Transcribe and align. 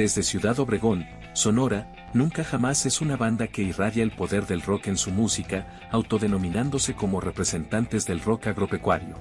Desde 0.00 0.22
Ciudad 0.22 0.58
Obregón, 0.60 1.06
Sonora, 1.34 1.92
Nunca 2.14 2.42
Jamás 2.42 2.86
es 2.86 3.02
una 3.02 3.18
banda 3.18 3.48
que 3.48 3.60
irradia 3.60 4.02
el 4.02 4.12
poder 4.12 4.46
del 4.46 4.62
rock 4.62 4.86
en 4.86 4.96
su 4.96 5.10
música, 5.10 5.66
autodenominándose 5.90 6.94
como 6.94 7.20
representantes 7.20 8.06
del 8.06 8.22
rock 8.22 8.46
agropecuario. 8.46 9.16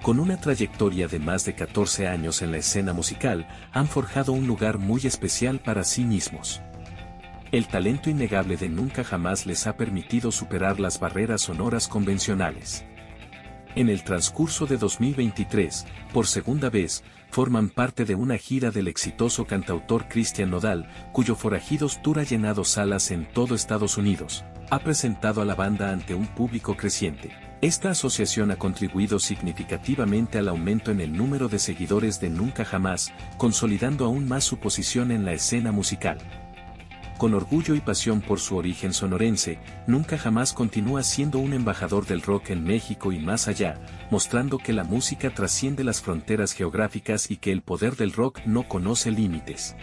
Con 0.00 0.20
una 0.20 0.36
trayectoria 0.36 1.08
de 1.08 1.18
más 1.18 1.44
de 1.44 1.56
14 1.56 2.06
años 2.06 2.40
en 2.40 2.52
la 2.52 2.58
escena 2.58 2.92
musical, 2.92 3.48
han 3.72 3.88
forjado 3.88 4.30
un 4.30 4.46
lugar 4.46 4.78
muy 4.78 5.00
especial 5.08 5.58
para 5.58 5.82
sí 5.82 6.04
mismos. 6.04 6.62
El 7.50 7.66
talento 7.66 8.10
innegable 8.10 8.56
de 8.56 8.68
Nunca 8.68 9.02
Jamás 9.02 9.44
les 9.44 9.66
ha 9.66 9.76
permitido 9.76 10.30
superar 10.30 10.78
las 10.78 11.00
barreras 11.00 11.40
sonoras 11.40 11.88
convencionales. 11.88 12.84
En 13.76 13.88
el 13.88 14.02
transcurso 14.02 14.66
de 14.66 14.76
2023, 14.76 15.86
por 16.12 16.26
segunda 16.26 16.70
vez, 16.70 17.04
forman 17.30 17.68
parte 17.68 18.04
de 18.04 18.16
una 18.16 18.36
gira 18.36 18.72
del 18.72 18.88
exitoso 18.88 19.46
cantautor 19.46 20.08
Cristian 20.08 20.50
Nodal, 20.50 20.88
cuyo 21.12 21.36
Forajidos 21.36 22.02
Tour 22.02 22.18
ha 22.18 22.24
llenado 22.24 22.64
salas 22.64 23.12
en 23.12 23.26
todo 23.32 23.54
Estados 23.54 23.96
Unidos. 23.96 24.44
Ha 24.70 24.80
presentado 24.80 25.40
a 25.40 25.44
la 25.44 25.54
banda 25.54 25.92
ante 25.92 26.14
un 26.14 26.26
público 26.26 26.76
creciente. 26.76 27.30
Esta 27.60 27.90
asociación 27.90 28.50
ha 28.50 28.56
contribuido 28.56 29.20
significativamente 29.20 30.38
al 30.38 30.48
aumento 30.48 30.90
en 30.90 31.00
el 31.00 31.16
número 31.16 31.48
de 31.48 31.60
seguidores 31.60 32.20
de 32.20 32.30
Nunca 32.30 32.64
Jamás, 32.64 33.12
consolidando 33.36 34.04
aún 34.04 34.26
más 34.26 34.42
su 34.42 34.58
posición 34.58 35.12
en 35.12 35.24
la 35.24 35.32
escena 35.32 35.70
musical 35.70 36.18
con 37.20 37.34
orgullo 37.34 37.74
y 37.74 37.80
pasión 37.80 38.22
por 38.22 38.40
su 38.40 38.56
origen 38.56 38.94
sonorense, 38.94 39.58
nunca 39.86 40.16
jamás 40.16 40.54
continúa 40.54 41.02
siendo 41.02 41.38
un 41.38 41.52
embajador 41.52 42.06
del 42.06 42.22
rock 42.22 42.48
en 42.48 42.64
México 42.64 43.12
y 43.12 43.18
más 43.18 43.46
allá, 43.46 43.74
mostrando 44.10 44.56
que 44.56 44.72
la 44.72 44.84
música 44.84 45.28
trasciende 45.28 45.84
las 45.84 46.00
fronteras 46.00 46.54
geográficas 46.54 47.30
y 47.30 47.36
que 47.36 47.52
el 47.52 47.60
poder 47.60 47.96
del 47.96 48.14
rock 48.14 48.40
no 48.46 48.66
conoce 48.66 49.10
límites. 49.10 49.76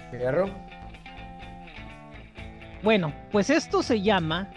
Bueno, 2.81 3.13
pues 3.31 3.51
esto 3.51 3.83
se 3.83 4.01
llama 4.01 4.49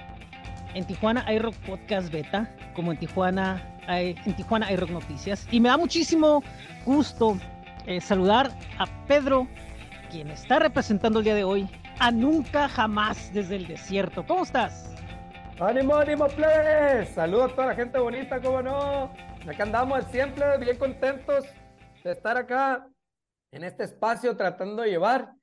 en 0.73 0.87
Tijuana 0.87 1.23
hay 1.27 1.39
Rock 1.39 1.57
Podcast 1.57 2.11
Beta, 2.11 2.51
como 2.75 2.93
en 2.93 2.99
Tijuana 2.99 3.63
hay, 3.89 4.17
en 4.25 4.35
Tijuana 4.35 4.69
hay 4.69 4.77
Rock 4.77 4.89
Noticias. 4.89 5.47
Y 5.51 5.61
me 5.61 5.69
da 5.69 5.77
muchísimo 5.77 6.43
gusto 6.87 7.37
eh, 7.87 8.01
saludar 8.01 8.51
a 8.79 8.87
Pedro, 9.07 9.47
quien 10.11 10.31
está 10.31 10.59
representando 10.59 11.19
el 11.19 11.27
día 11.27 11.35
de 11.35 11.45
hoy 11.45 11.69
a 12.01 12.11
Nunca 12.11 12.67
Jamás 12.69 13.33
desde 13.33 13.57
el 13.57 13.67
desierto. 13.67 14.25
¿Cómo 14.27 14.43
estás? 14.43 14.91
¡Ánimo, 15.61 15.95
ánimo, 15.95 16.27
plebes! 16.29 17.11
Saludos 17.11 17.53
a 17.53 17.55
toda 17.55 17.67
la 17.69 17.75
gente 17.75 17.99
bonita, 17.99 18.41
¿cómo 18.41 18.63
no? 18.63 19.13
Acá 19.47 19.63
andamos 19.65 20.05
siempre 20.07 20.57
bien 20.57 20.79
contentos 20.79 21.45
de 22.03 22.13
estar 22.13 22.39
acá 22.39 22.89
en 23.53 23.65
este 23.65 23.85
espacio 23.85 24.35
tratando 24.35 24.83
de 24.83 24.91
llevar 24.91 25.35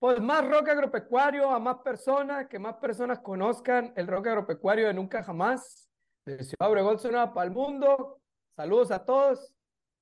pues 0.00 0.20
más 0.20 0.44
rock 0.48 0.70
agropecuario 0.70 1.48
a 1.48 1.60
más 1.60 1.76
personas, 1.84 2.48
que 2.48 2.58
más 2.58 2.74
personas 2.78 3.20
conozcan 3.20 3.92
el 3.94 4.08
rock 4.08 4.26
agropecuario 4.26 4.88
de 4.88 4.94
Nunca 4.94 5.22
Jamás, 5.22 5.88
de 6.26 6.42
Ciudad 6.42 6.68
Obregón, 6.68 6.98
Sonora 6.98 7.32
para 7.32 7.46
el 7.46 7.52
mundo. 7.52 8.18
Saludos 8.56 8.90
a 8.90 9.04
todos 9.04 9.54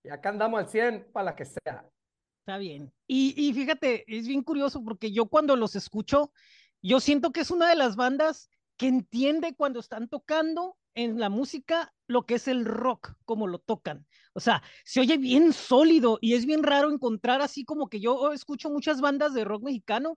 y 0.03 0.09
acá 0.09 0.31
andamos 0.31 0.61
al 0.61 0.69
100 0.69 1.13
para 1.13 1.25
la 1.25 1.37
que 1.37 1.45
sea. 1.45 1.85
Está 2.41 2.59
bien. 2.59 2.93
Y, 3.07 3.53
fíjate, 3.53 4.05
es 4.09 4.27
bien 4.27 4.43
curioso 4.43 4.83
porque 4.83 5.13
yo 5.13 5.27
cuando 5.27 5.57
los 5.57 5.77
escucho, 5.77 6.33
yo 6.83 6.99
siento 6.99 7.33
que 7.33 7.41
es 7.41 7.51
una 7.51 7.69
de 7.69 7.77
las 7.77 7.97
bandas 7.97 8.49
que 8.77 8.89
entiende 8.89 9.55
cuando 9.55 9.79
están 9.79 10.09
tocando 10.09 10.79
en 10.95 11.21
la 11.21 11.29
música 11.29 11.93
lo 12.07 12.25
que 12.25 12.37
es 12.37 12.49
el 12.49 12.65
rock, 12.65 13.13
como 13.25 13.47
lo 13.47 13.59
tocan. 13.59 14.07
O 14.33 14.41
sea, 14.41 14.63
se 14.85 15.01
oye 15.01 15.19
bien 15.19 15.53
sólido 15.53 16.19
y 16.21 16.35
es 16.35 16.47
bien 16.47 16.63
raro 16.63 16.91
encontrar 16.91 17.43
así 17.43 17.65
como 17.65 17.89
que 17.89 18.01
yo 18.01 18.33
escucho 18.33 18.71
muchas 18.71 19.01
bandas 19.01 19.35
de 19.35 19.45
rock 19.45 19.63
mexicano 19.63 20.17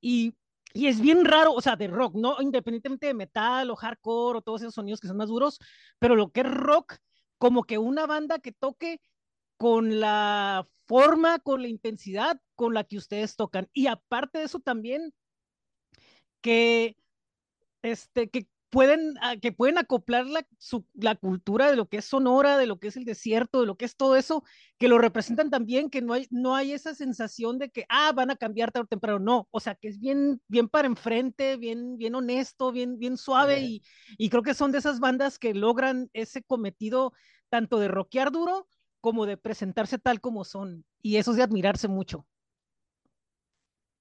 y, 0.00 0.34
y 0.74 0.88
es 0.88 1.00
bien 1.00 1.24
raro, 1.24 1.52
o 1.52 1.60
sea, 1.60 1.76
de 1.76 1.86
rock, 1.86 2.16
no 2.16 2.42
independientemente 2.42 3.06
de 3.06 3.14
metal 3.14 3.70
o 3.70 3.76
hardcore 3.76 4.38
o 4.38 4.42
todos 4.42 4.60
esos 4.60 4.74
sonidos 4.74 5.00
que 5.00 5.08
son 5.08 5.16
más 5.16 5.28
duros, 5.28 5.60
pero 5.98 6.16
lo 6.16 6.30
que 6.30 6.40
es 6.40 6.50
rock, 6.50 6.96
como 7.38 7.62
que 7.62 7.78
una 7.78 8.06
banda 8.06 8.40
que 8.40 8.52
toque 8.52 9.00
con 9.60 10.00
la 10.00 10.66
forma, 10.86 11.38
con 11.38 11.60
la 11.60 11.68
intensidad 11.68 12.40
con 12.54 12.72
la 12.72 12.84
que 12.84 12.96
ustedes 12.96 13.36
tocan. 13.36 13.68
Y 13.74 13.88
aparte 13.88 14.38
de 14.38 14.44
eso 14.44 14.58
también, 14.58 15.12
que, 16.40 16.96
este, 17.82 18.30
que 18.30 18.48
pueden, 18.70 19.16
ah, 19.20 19.36
que 19.36 19.52
pueden 19.52 19.76
acoplar 19.76 20.24
la, 20.24 20.46
la 20.94 21.14
cultura 21.14 21.68
de 21.68 21.76
lo 21.76 21.90
que 21.90 21.98
es 21.98 22.06
Sonora, 22.06 22.56
de 22.56 22.64
lo 22.64 22.80
que 22.80 22.88
es 22.88 22.96
el 22.96 23.04
desierto, 23.04 23.60
de 23.60 23.66
lo 23.66 23.76
que 23.76 23.84
es 23.84 23.96
todo 23.96 24.16
eso, 24.16 24.44
que 24.78 24.88
lo 24.88 24.96
representan 24.96 25.50
también, 25.50 25.90
que 25.90 26.00
no 26.00 26.14
hay, 26.14 26.26
no 26.30 26.56
hay 26.56 26.72
esa 26.72 26.94
sensación 26.94 27.58
de 27.58 27.68
que, 27.68 27.84
ah, 27.90 28.12
van 28.12 28.30
a 28.30 28.36
cambiar 28.36 28.72
tarde 28.72 28.84
o 28.84 28.88
temprano, 28.88 29.18
no, 29.18 29.48
o 29.50 29.60
sea, 29.60 29.74
que 29.74 29.88
es 29.88 30.00
bien, 30.00 30.40
bien 30.48 30.70
para 30.70 30.88
enfrente, 30.88 31.58
bien, 31.58 31.98
bien 31.98 32.14
honesto, 32.14 32.72
bien, 32.72 32.98
bien 32.98 33.18
suave, 33.18 33.60
y, 33.60 33.82
y 34.16 34.30
creo 34.30 34.42
que 34.42 34.54
son 34.54 34.72
de 34.72 34.78
esas 34.78 35.00
bandas 35.00 35.38
que 35.38 35.52
logran 35.52 36.08
ese 36.14 36.42
cometido 36.42 37.12
tanto 37.50 37.78
de 37.78 37.88
rockear 37.88 38.32
duro, 38.32 38.66
como 39.00 39.26
de 39.26 39.36
presentarse 39.36 39.98
tal 39.98 40.20
como 40.20 40.44
son. 40.44 40.84
Y 41.02 41.16
eso 41.16 41.32
es 41.32 41.36
de 41.36 41.42
admirarse 41.42 41.88
mucho. 41.88 42.26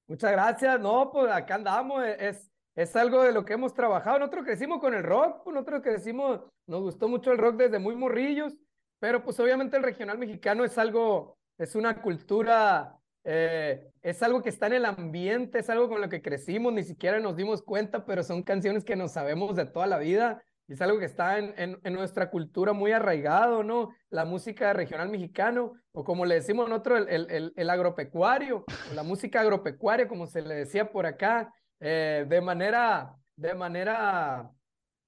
Muchas 0.08 0.32
gracias. 0.32 0.80
No, 0.80 1.12
pues 1.12 1.32
acá 1.32 1.56
andamos. 1.56 2.04
E-, 2.04 2.30
es, 2.30 2.52
es 2.76 2.96
algo 2.96 3.24
de 3.24 3.32
lo 3.32 3.46
que 3.46 3.54
hemos 3.54 3.74
trabajado. 3.74 4.20
Nosotros 4.20 4.46
crecimos 4.46 4.80
con 4.80 4.94
el 4.94 5.04
rock, 5.04 5.44
pues 5.44 5.54
nosotros 5.54 5.82
crecimos, 5.82 6.42
nos 6.68 6.82
gustó 6.82 7.08
mucho 7.08 7.32
el 7.32 7.38
rock 7.38 7.58
desde 7.58 7.80
muy 7.80 7.96
morrillos, 7.96 8.56
pero 9.00 9.24
pues 9.24 9.40
obviamente 9.40 9.78
el 9.78 9.84
regional 9.84 10.18
mexicano 10.18 10.64
es 10.64 10.78
algo, 10.78 11.38
es 11.58 11.76
una 11.76 12.02
cultura, 12.02 12.98
eh, 13.24 13.92
es 14.02 14.24
algo 14.24 14.42
que 14.42 14.50
está 14.50 14.68
en 14.68 14.74
el 14.74 14.86
ambiente, 14.86 15.59
es 15.59 15.70
algo 15.70 15.90
con 15.90 16.02
lo 16.02 16.09
que 16.09 16.22
crecimos, 16.22 16.74
ni 16.74 16.84
siquiera 16.84 17.20
nos 17.20 17.36
dimos 17.36 17.62
cuenta, 17.62 18.06
pero 18.06 18.24
son 18.24 18.44
canciones 18.44 18.84
que 18.84 18.96
nos 18.96 19.12
sabemos 19.12 19.56
de 19.56 19.66
toda 19.66 19.88
la 19.88 19.98
vida 19.98 20.42
es 20.74 20.81
algo 20.81 21.00
que 21.00 21.06
está 21.06 21.40
en, 21.40 21.80
en, 21.84 21.94
nuestra 21.94 22.30
cultura 22.30 22.74
muy 22.74 22.91
arraigado, 22.91 23.63
¿no? 23.63 23.90
La 24.09 24.25
música 24.25 24.72
regional 24.74 25.09
mexicano, 25.09 25.74
o 25.91 26.03
como 26.03 26.25
le 26.25 26.35
decimos 26.35 26.69
nosotros, 26.69 27.06
el, 27.09 27.30
el, 27.31 27.53
el 27.56 27.69
agropecuario, 27.69 28.66
o 28.91 28.94
la 28.94 29.03
música 29.03 29.41
agropecuaria, 29.41 30.08
como 30.08 30.28
se 30.28 30.41
le 30.41 30.53
decía 30.53 30.91
por 30.91 31.06
acá, 31.06 31.52
eh, 31.79 32.25
de 32.28 32.41
manera, 32.41 33.16
de 33.35 33.56
manera 33.56 34.52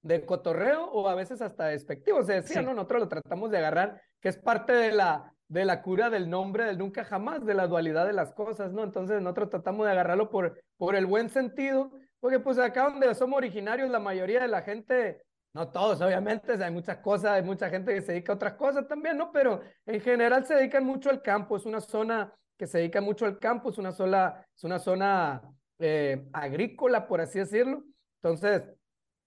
de 0.02 0.26
cotorreo 0.26 0.84
o 0.86 1.08
a 1.08 1.14
veces 1.14 1.40
hasta 1.40 1.66
despectivo. 1.66 2.22
Se 2.24 2.34
decía, 2.34 2.62
¿no? 2.62 2.74
Nosotros 2.74 3.02
lo 3.02 3.08
tratamos 3.08 3.50
de 3.50 3.58
agarrar, 3.58 4.02
que 4.20 4.30
es 4.30 4.38
parte 4.38 4.72
de 4.72 4.92
la, 4.92 5.32
de 5.48 5.64
la 5.64 5.82
cura 5.82 6.10
del 6.10 6.28
nombre 6.28 6.64
del 6.64 6.78
nunca 6.78 7.04
jamás, 7.04 7.44
de 7.44 7.54
la 7.54 7.68
dualidad 7.68 8.06
de 8.06 8.14
las 8.14 8.32
cosas, 8.32 8.72
¿no? 8.72 8.82
Entonces 8.82 9.22
nosotros 9.22 9.50
tratamos 9.50 9.86
de 9.86 9.92
agarrarlo 9.92 10.28
por, 10.30 10.60
por 10.76 10.96
el 10.96 11.06
buen 11.06 11.28
sentido, 11.28 11.92
porque 12.20 12.40
pues 12.40 12.58
acá 12.58 12.90
donde 12.90 13.14
somos 13.14 13.36
originarios, 13.36 13.90
la 13.90 14.00
mayoría 14.00 14.40
de 14.40 14.48
la 14.48 14.62
gente 14.62 15.22
no 15.54 15.68
todos, 15.68 16.00
obviamente, 16.00 16.52
hay 16.52 16.70
muchas 16.70 16.98
cosas, 16.98 17.32
hay 17.32 17.42
mucha 17.42 17.68
gente 17.68 17.94
que 17.94 18.00
se 18.00 18.12
dedica 18.12 18.32
a 18.32 18.36
otras 18.36 18.54
cosas 18.54 18.88
también, 18.88 19.18
¿no? 19.18 19.30
Pero 19.32 19.60
en 19.84 20.00
general 20.00 20.46
se 20.46 20.54
dedican 20.54 20.84
mucho 20.84 21.10
al 21.10 21.20
campo, 21.20 21.56
es 21.56 21.66
una 21.66 21.80
zona 21.80 22.32
que 22.56 22.66
se 22.66 22.78
dedica 22.78 23.00
mucho 23.00 23.26
al 23.26 23.38
campo, 23.38 23.70
es 23.70 23.78
una, 23.78 23.92
sola, 23.92 24.46
es 24.56 24.64
una 24.64 24.78
zona 24.78 25.42
eh, 25.78 26.26
agrícola, 26.32 27.06
por 27.06 27.20
así 27.20 27.38
decirlo. 27.38 27.84
Entonces, 28.22 28.62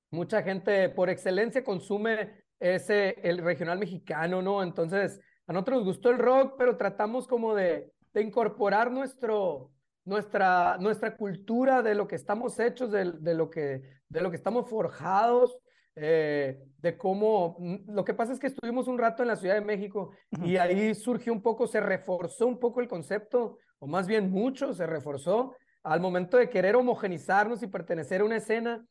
mucha 0.10 0.42
gente 0.42 0.90
por 0.90 1.10
excelencia 1.10 1.64
consume 1.64 2.46
ese, 2.60 3.16
el 3.22 3.40
regional 3.40 3.78
mexicano, 3.78 4.42
¿no? 4.42 4.64
Entonces, 4.64 5.20
a 5.46 5.54
nosotros 5.54 5.78
nos 5.78 5.86
gustó 5.86 6.10
el 6.10 6.18
rock, 6.18 6.56
pero 6.58 6.76
tratamos 6.76 7.28
como 7.28 7.54
de, 7.54 7.92
de 8.14 8.22
incorporar 8.22 8.92
nuestro, 8.92 9.72
nuestra, 10.06 10.78
nuestra 10.80 11.18
cultura 11.18 11.84
de 11.84 11.94
lo 11.94 12.08
que 12.08 12.16
estamos 12.16 12.60
hechos, 12.60 12.92
de, 12.92 13.12
de, 13.12 13.36
lo 13.36 13.50
que, 13.50 13.84
de 14.10 14.22
lo 14.22 14.32
que 14.32 14.38
estamos 14.38 14.70
forjados, 14.70 15.58
eh, 15.96 16.60
de 16.80 16.98
cómo, 16.98 17.56
mm, 17.60 17.92
lo 17.94 18.04
que 18.04 18.14
pasa 18.14 18.34
es 18.34 18.40
que 18.40 18.48
estuvimos 18.48 18.88
un 18.88 18.98
rato 18.98 19.24
en 19.24 19.30
la 19.30 19.38
Ciudad 19.38 19.56
de 19.56 19.62
México 19.62 20.12
y 20.44 20.58
ahí 20.58 20.94
surgió 20.94 21.32
un 21.32 21.42
poco, 21.42 21.68
se 21.68 21.80
reforzó 21.80 22.48
un 22.48 22.60
poco 22.60 22.82
el 22.82 22.88
concepto, 22.88 23.60
o 23.80 23.88
más 23.88 24.08
bien 24.08 24.30
mucho 24.30 24.74
se 24.74 24.86
reforzó 24.86 25.56
al 25.84 26.02
momento 26.02 26.38
de 26.38 26.50
querer 26.50 26.76
homogenizarnos 26.76 27.64
y 27.64 27.68
pertenecer 27.68 28.22
a 28.22 28.26
una 28.26 28.38
escena. 28.38 28.86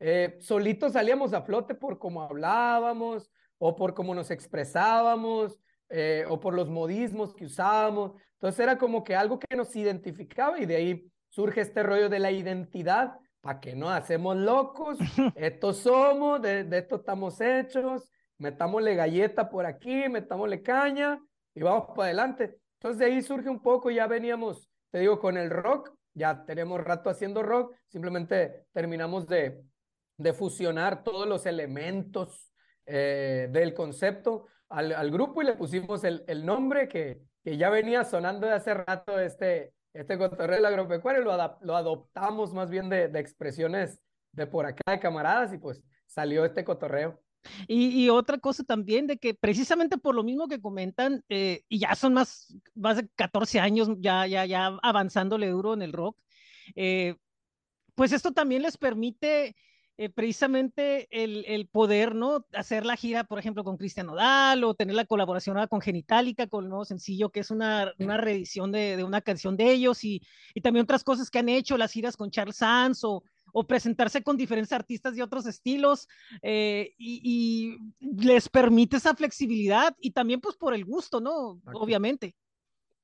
Eh, 0.00 0.36
solitos 0.40 0.92
salíamos 0.94 1.32
a 1.32 1.42
flote 1.42 1.74
por 1.74 1.98
cómo 1.98 2.22
hablábamos 2.22 3.30
o 3.58 3.76
por 3.76 3.94
cómo 3.94 4.14
nos 4.14 4.30
expresábamos 4.30 5.58
eh, 5.88 6.24
o 6.28 6.40
por 6.40 6.54
los 6.54 6.68
modismos 6.68 7.34
que 7.34 7.44
usábamos. 7.44 8.12
Entonces 8.34 8.60
era 8.60 8.78
como 8.78 9.04
que 9.04 9.14
algo 9.14 9.38
que 9.38 9.56
nos 9.56 9.74
identificaba 9.76 10.58
y 10.58 10.66
de 10.66 10.76
ahí 10.76 11.12
surge 11.28 11.60
este 11.60 11.82
rollo 11.82 12.08
de 12.08 12.18
la 12.18 12.30
identidad 12.30 13.14
para 13.40 13.60
que 13.60 13.74
no 13.74 13.90
hacemos 13.90 14.36
locos, 14.36 14.98
estos 15.34 15.78
somos, 15.78 16.42
de, 16.42 16.66
esto 16.72 16.96
estamos 16.96 17.40
hechos, 17.40 18.10
metámosle 18.38 18.94
galleta 18.94 19.48
por 19.48 19.66
aquí, 19.66 20.08
metámosle 20.08 20.62
caña 20.62 21.20
y 21.54 21.62
vamos 21.62 21.88
para 21.88 22.04
adelante. 22.04 22.58
Entonces 22.74 22.98
de 22.98 23.04
ahí 23.06 23.22
surge 23.22 23.48
un 23.48 23.60
poco, 23.60 23.90
ya 23.90 24.06
veníamos, 24.06 24.68
te 24.90 24.98
digo, 24.98 25.18
con 25.18 25.36
el 25.36 25.50
rock, 25.50 25.90
ya 26.14 26.44
tenemos 26.44 26.82
rato 26.82 27.10
haciendo 27.10 27.42
rock, 27.42 27.74
simplemente 27.88 28.66
terminamos 28.72 29.26
de, 29.26 29.62
de 30.16 30.32
fusionar 30.32 31.02
todos 31.02 31.26
los 31.26 31.46
elementos 31.46 32.52
eh, 32.86 33.48
del 33.50 33.74
concepto 33.74 34.46
al, 34.68 34.92
al, 34.92 35.10
grupo 35.10 35.42
y 35.42 35.46
le 35.46 35.54
pusimos 35.54 36.04
el, 36.04 36.24
el 36.26 36.44
nombre 36.44 36.88
que, 36.88 37.22
que 37.42 37.56
ya 37.56 37.70
venía 37.70 38.04
sonando 38.04 38.46
de 38.46 38.54
hace 38.54 38.74
rato, 38.74 39.18
este, 39.18 39.72
este 39.92 40.18
cotorreo 40.18 40.56
del 40.56 40.66
agropecuario, 40.66 41.22
lo, 41.22 41.58
lo 41.62 41.76
adoptamos 41.76 42.52
más 42.54 42.70
bien 42.70 42.88
de, 42.88 43.08
de 43.08 43.20
expresiones 43.20 44.00
de 44.32 44.46
por 44.46 44.66
acá 44.66 44.82
de 44.92 45.00
camaradas 45.00 45.52
y 45.52 45.58
pues 45.58 45.82
salió 46.06 46.44
este 46.44 46.64
cotorreo. 46.64 47.20
Y, 47.66 48.08
otra 48.10 48.38
cosa 48.38 48.64
también 48.64 49.06
de 49.06 49.16
que 49.16 49.32
precisamente 49.34 49.96
por 49.96 50.14
lo 50.14 50.22
mismo 50.22 50.46
que 50.46 50.60
comentan, 50.60 51.24
eh, 51.28 51.62
y 51.68 51.78
ya 51.78 51.94
son 51.94 52.12
más, 52.12 52.54
más 52.74 52.96
de 52.96 53.08
14 53.16 53.60
años 53.60 53.88
ya, 53.98 54.26
ya, 54.26 54.44
ya 54.44 54.78
avanzándole 54.82 55.48
duro 55.48 55.72
en 55.72 55.82
el 55.82 55.92
rock, 55.92 56.18
eh, 56.76 57.16
pues 57.94 58.12
esto 58.12 58.32
también 58.32 58.62
les 58.62 58.76
permite 58.76 59.56
eh, 60.02 60.08
precisamente 60.08 61.08
el, 61.10 61.44
el, 61.46 61.68
poder, 61.68 62.14
¿no? 62.14 62.46
Hacer 62.54 62.86
la 62.86 62.96
gira, 62.96 63.24
por 63.24 63.38
ejemplo, 63.38 63.64
con 63.64 63.76
Cristian 63.76 64.06
Nodal 64.06 64.64
o 64.64 64.72
tener 64.72 64.94
la 64.94 65.04
colaboración 65.04 65.58
con 65.68 65.82
Genitalica, 65.82 66.46
con 66.46 66.64
el 66.64 66.70
nuevo 66.70 66.86
sencillo, 66.86 67.28
que 67.28 67.40
es 67.40 67.50
una, 67.50 67.92
una 67.98 68.16
reedición 68.16 68.72
de, 68.72 68.96
de, 68.96 69.04
una 69.04 69.20
canción 69.20 69.58
de 69.58 69.70
ellos 69.70 70.02
y, 70.02 70.22
y, 70.54 70.62
también 70.62 70.84
otras 70.84 71.04
cosas 71.04 71.30
que 71.30 71.40
han 71.40 71.50
hecho, 71.50 71.76
las 71.76 71.92
giras 71.92 72.16
con 72.16 72.30
Charles 72.30 72.56
Sanz 72.56 73.04
o, 73.04 73.22
o 73.52 73.66
presentarse 73.66 74.22
con 74.22 74.38
diferentes 74.38 74.72
artistas 74.72 75.14
de 75.14 75.22
otros 75.22 75.44
estilos 75.44 76.08
eh, 76.40 76.94
y, 76.96 77.76
y, 78.00 78.24
les 78.24 78.48
permite 78.48 78.96
esa 78.96 79.14
flexibilidad 79.14 79.94
y 80.00 80.12
también 80.12 80.40
pues 80.40 80.56
por 80.56 80.72
el 80.72 80.86
gusto, 80.86 81.20
¿no? 81.20 81.60
Obviamente. 81.74 82.34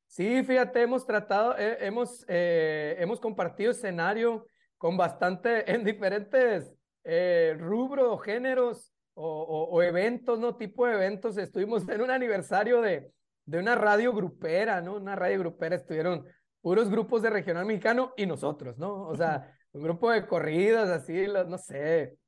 Sí, 0.07 0.43
fíjate, 0.45 0.81
hemos 0.81 1.05
tratado, 1.05 1.59
eh, 1.59 1.77
hemos, 1.83 2.25
hemos 2.27 3.21
compartido 3.21 3.73
escenario 3.73 4.47
con 4.79 4.97
bastante 4.97 5.71
en 5.71 5.85
diferentes 5.85 6.73
eh, 7.09 7.57
rubros, 7.59 8.21
géneros 8.23 8.93
o, 9.15 9.69
o, 9.71 9.83
eventos, 9.83 10.39
¿no? 10.39 10.57
Tipo 10.57 10.87
de 10.87 10.95
eventos. 10.95 11.39
Estuvimos 11.39 11.89
en 11.89 12.01
un 12.01 12.11
aniversario 12.11 12.83
de, 12.83 13.13
de 13.45 13.59
una 13.59 13.77
radio 13.77 14.13
grupera, 14.13 14.81
¿no? 14.81 14.97
Una 14.97 15.15
radio 15.15 15.39
grupera, 15.39 15.77
estuvieron 15.77 16.27
puros 16.61 16.91
grupos 16.91 17.23
de 17.23 17.31
regional 17.31 17.65
mexicano 17.65 18.13
y 18.17 18.27
nosotros, 18.27 18.77
¿no? 18.77 19.07
O 19.07 19.15
sea, 19.15 19.55
un 19.73 19.83
grupo 19.85 20.11
de 20.11 20.27
corridos, 20.27 20.89
así, 20.89 21.27
los, 21.27 21.47
no 21.47 21.59
sé, 21.59 22.19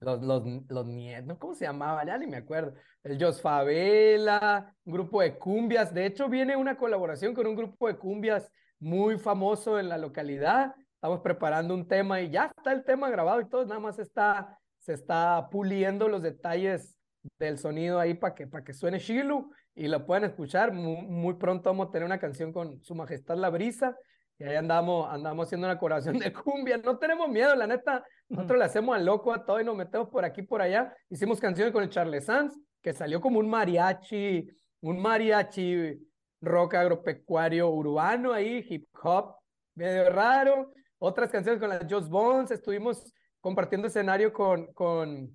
los, 0.00 0.22
los, 0.22 0.42
los 0.68 0.86
nietos, 0.86 1.36
¿cómo 1.38 1.54
se 1.54 1.66
llamaba? 1.66 2.04
Ya 2.06 2.16
ni 2.16 2.26
me 2.26 2.38
acuerdo. 2.38 2.74
El 3.02 3.22
Jos 3.22 3.40
Favela, 3.42 4.74
un 4.84 4.92
grupo 4.94 5.20
de 5.20 5.38
cumbias. 5.38 5.92
De 5.92 6.06
hecho, 6.06 6.28
viene 6.28 6.56
una 6.56 6.76
colaboración 6.76 7.34
con 7.34 7.46
un 7.46 7.54
grupo 7.54 7.86
de 7.86 7.96
cumbias 7.96 8.50
muy 8.78 9.18
famoso 9.18 9.78
en 9.78 9.88
la 9.88 9.98
localidad. 9.98 10.74
Estamos 10.96 11.20
preparando 11.20 11.74
un 11.74 11.86
tema 11.86 12.20
y 12.20 12.30
ya 12.30 12.50
está 12.56 12.72
el 12.72 12.82
tema 12.84 13.10
grabado 13.10 13.40
y 13.40 13.48
todo, 13.48 13.64
nada 13.66 13.78
más 13.78 13.98
está, 13.98 14.58
se 14.78 14.94
está 14.94 15.48
puliendo 15.50 16.08
los 16.08 16.22
detalles 16.22 16.96
del 17.38 17.58
sonido 17.58 18.00
ahí 18.00 18.14
para 18.14 18.34
que, 18.34 18.46
para 18.46 18.64
que 18.64 18.72
suene 18.72 18.98
Shilu 18.98 19.50
y 19.74 19.88
lo 19.88 20.06
puedan 20.06 20.24
escuchar. 20.24 20.72
Muy, 20.72 21.02
muy, 21.06 21.34
pronto 21.34 21.68
vamos 21.68 21.88
a 21.88 21.90
tener 21.90 22.06
una 22.06 22.18
canción 22.18 22.50
con 22.50 22.82
Su 22.82 22.94
Majestad 22.94 23.36
la 23.36 23.50
Brisa 23.50 23.94
y 24.38 24.44
ahí 24.44 24.56
andamos, 24.56 25.08
andamos 25.12 25.46
haciendo 25.46 25.66
una 25.66 25.78
colaboración 25.78 26.18
de 26.18 26.32
cumbia. 26.32 26.78
No 26.78 26.98
tenemos 26.98 27.28
miedo, 27.28 27.54
la 27.54 27.66
neta. 27.66 28.02
Nosotros 28.28 28.58
le 28.58 28.64
hacemos 28.64 28.96
al 28.96 29.04
loco 29.04 29.34
a 29.34 29.44
todo 29.44 29.60
y 29.60 29.64
nos 29.64 29.76
metemos 29.76 30.08
por 30.08 30.24
aquí 30.24 30.42
por 30.42 30.62
allá. 30.62 30.94
Hicimos 31.10 31.40
canciones 31.40 31.74
con 31.74 31.82
el 31.82 31.90
Charles 31.90 32.24
Sanz, 32.24 32.58
que 32.82 32.94
salió 32.94 33.20
como 33.20 33.38
un 33.38 33.48
mariachi, 33.48 34.48
un 34.80 35.00
mariachi 35.00 35.98
rock 36.40 36.74
agropecuario 36.74 37.68
urbano 37.68 38.32
ahí, 38.32 38.64
hip 38.68 38.86
hop, 39.02 39.36
medio 39.74 40.10
raro. 40.10 40.72
Otras 40.98 41.30
canciones 41.30 41.60
con 41.60 41.68
las 41.68 41.86
Just 41.90 42.08
Bones. 42.08 42.50
Estuvimos 42.50 43.12
compartiendo 43.40 43.88
escenario 43.88 44.32
con, 44.32 44.72
con 44.72 45.32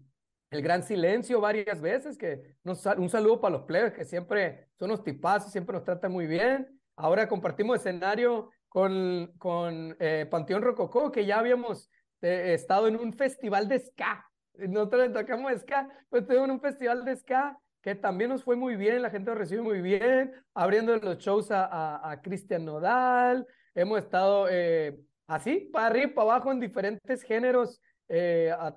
el 0.49 0.61
Gran 0.61 0.83
Silencio 0.83 1.39
varias 1.39 1.79
veces, 1.79 2.17
que 2.17 2.57
nos, 2.63 2.85
un 2.85 3.09
saludo 3.09 3.39
para 3.39 3.53
los 3.57 3.63
players 3.63 3.93
que 3.93 4.03
siempre 4.03 4.67
son 4.77 4.91
unos 4.91 5.03
tipazos, 5.03 5.51
siempre 5.51 5.73
nos 5.73 5.85
tratan 5.85 6.11
muy 6.11 6.27
bien. 6.27 6.79
Ahora 6.95 7.27
compartimos 7.27 7.77
escenario 7.77 8.49
con, 8.67 9.31
con 9.37 9.95
eh, 9.99 10.27
Panteón 10.29 10.61
Rococó, 10.61 11.11
que 11.11 11.25
ya 11.25 11.39
habíamos 11.39 11.89
eh, 12.21 12.53
estado 12.53 12.87
en 12.87 12.97
un 12.97 13.13
festival 13.13 13.67
de 13.67 13.79
ska. 13.79 14.25
Nosotros 14.55 15.13
tocamos 15.13 15.53
ska, 15.61 15.87
pues 16.09 16.23
estuvimos 16.23 16.49
en 16.49 16.55
un 16.55 16.61
festival 16.61 17.05
de 17.05 17.15
ska 17.15 17.57
que 17.81 17.95
también 17.95 18.29
nos 18.29 18.43
fue 18.43 18.55
muy 18.55 18.75
bien, 18.75 19.01
la 19.01 19.09
gente 19.09 19.31
nos 19.31 19.39
recibió 19.39 19.63
muy 19.63 19.81
bien, 19.81 20.33
abriendo 20.53 20.95
los 20.97 21.17
shows 21.17 21.49
a, 21.49 22.11
a, 22.11 22.21
Cristian 22.21 22.63
Nodal, 22.63 23.47
hemos 23.73 23.99
estado 23.99 24.47
eh, 24.49 24.99
así, 25.35 25.69
para 25.71 25.87
arriba, 25.87 26.11
para 26.13 26.31
abajo, 26.31 26.51
en 26.51 26.59
diferentes 26.59 27.23
géneros, 27.23 27.81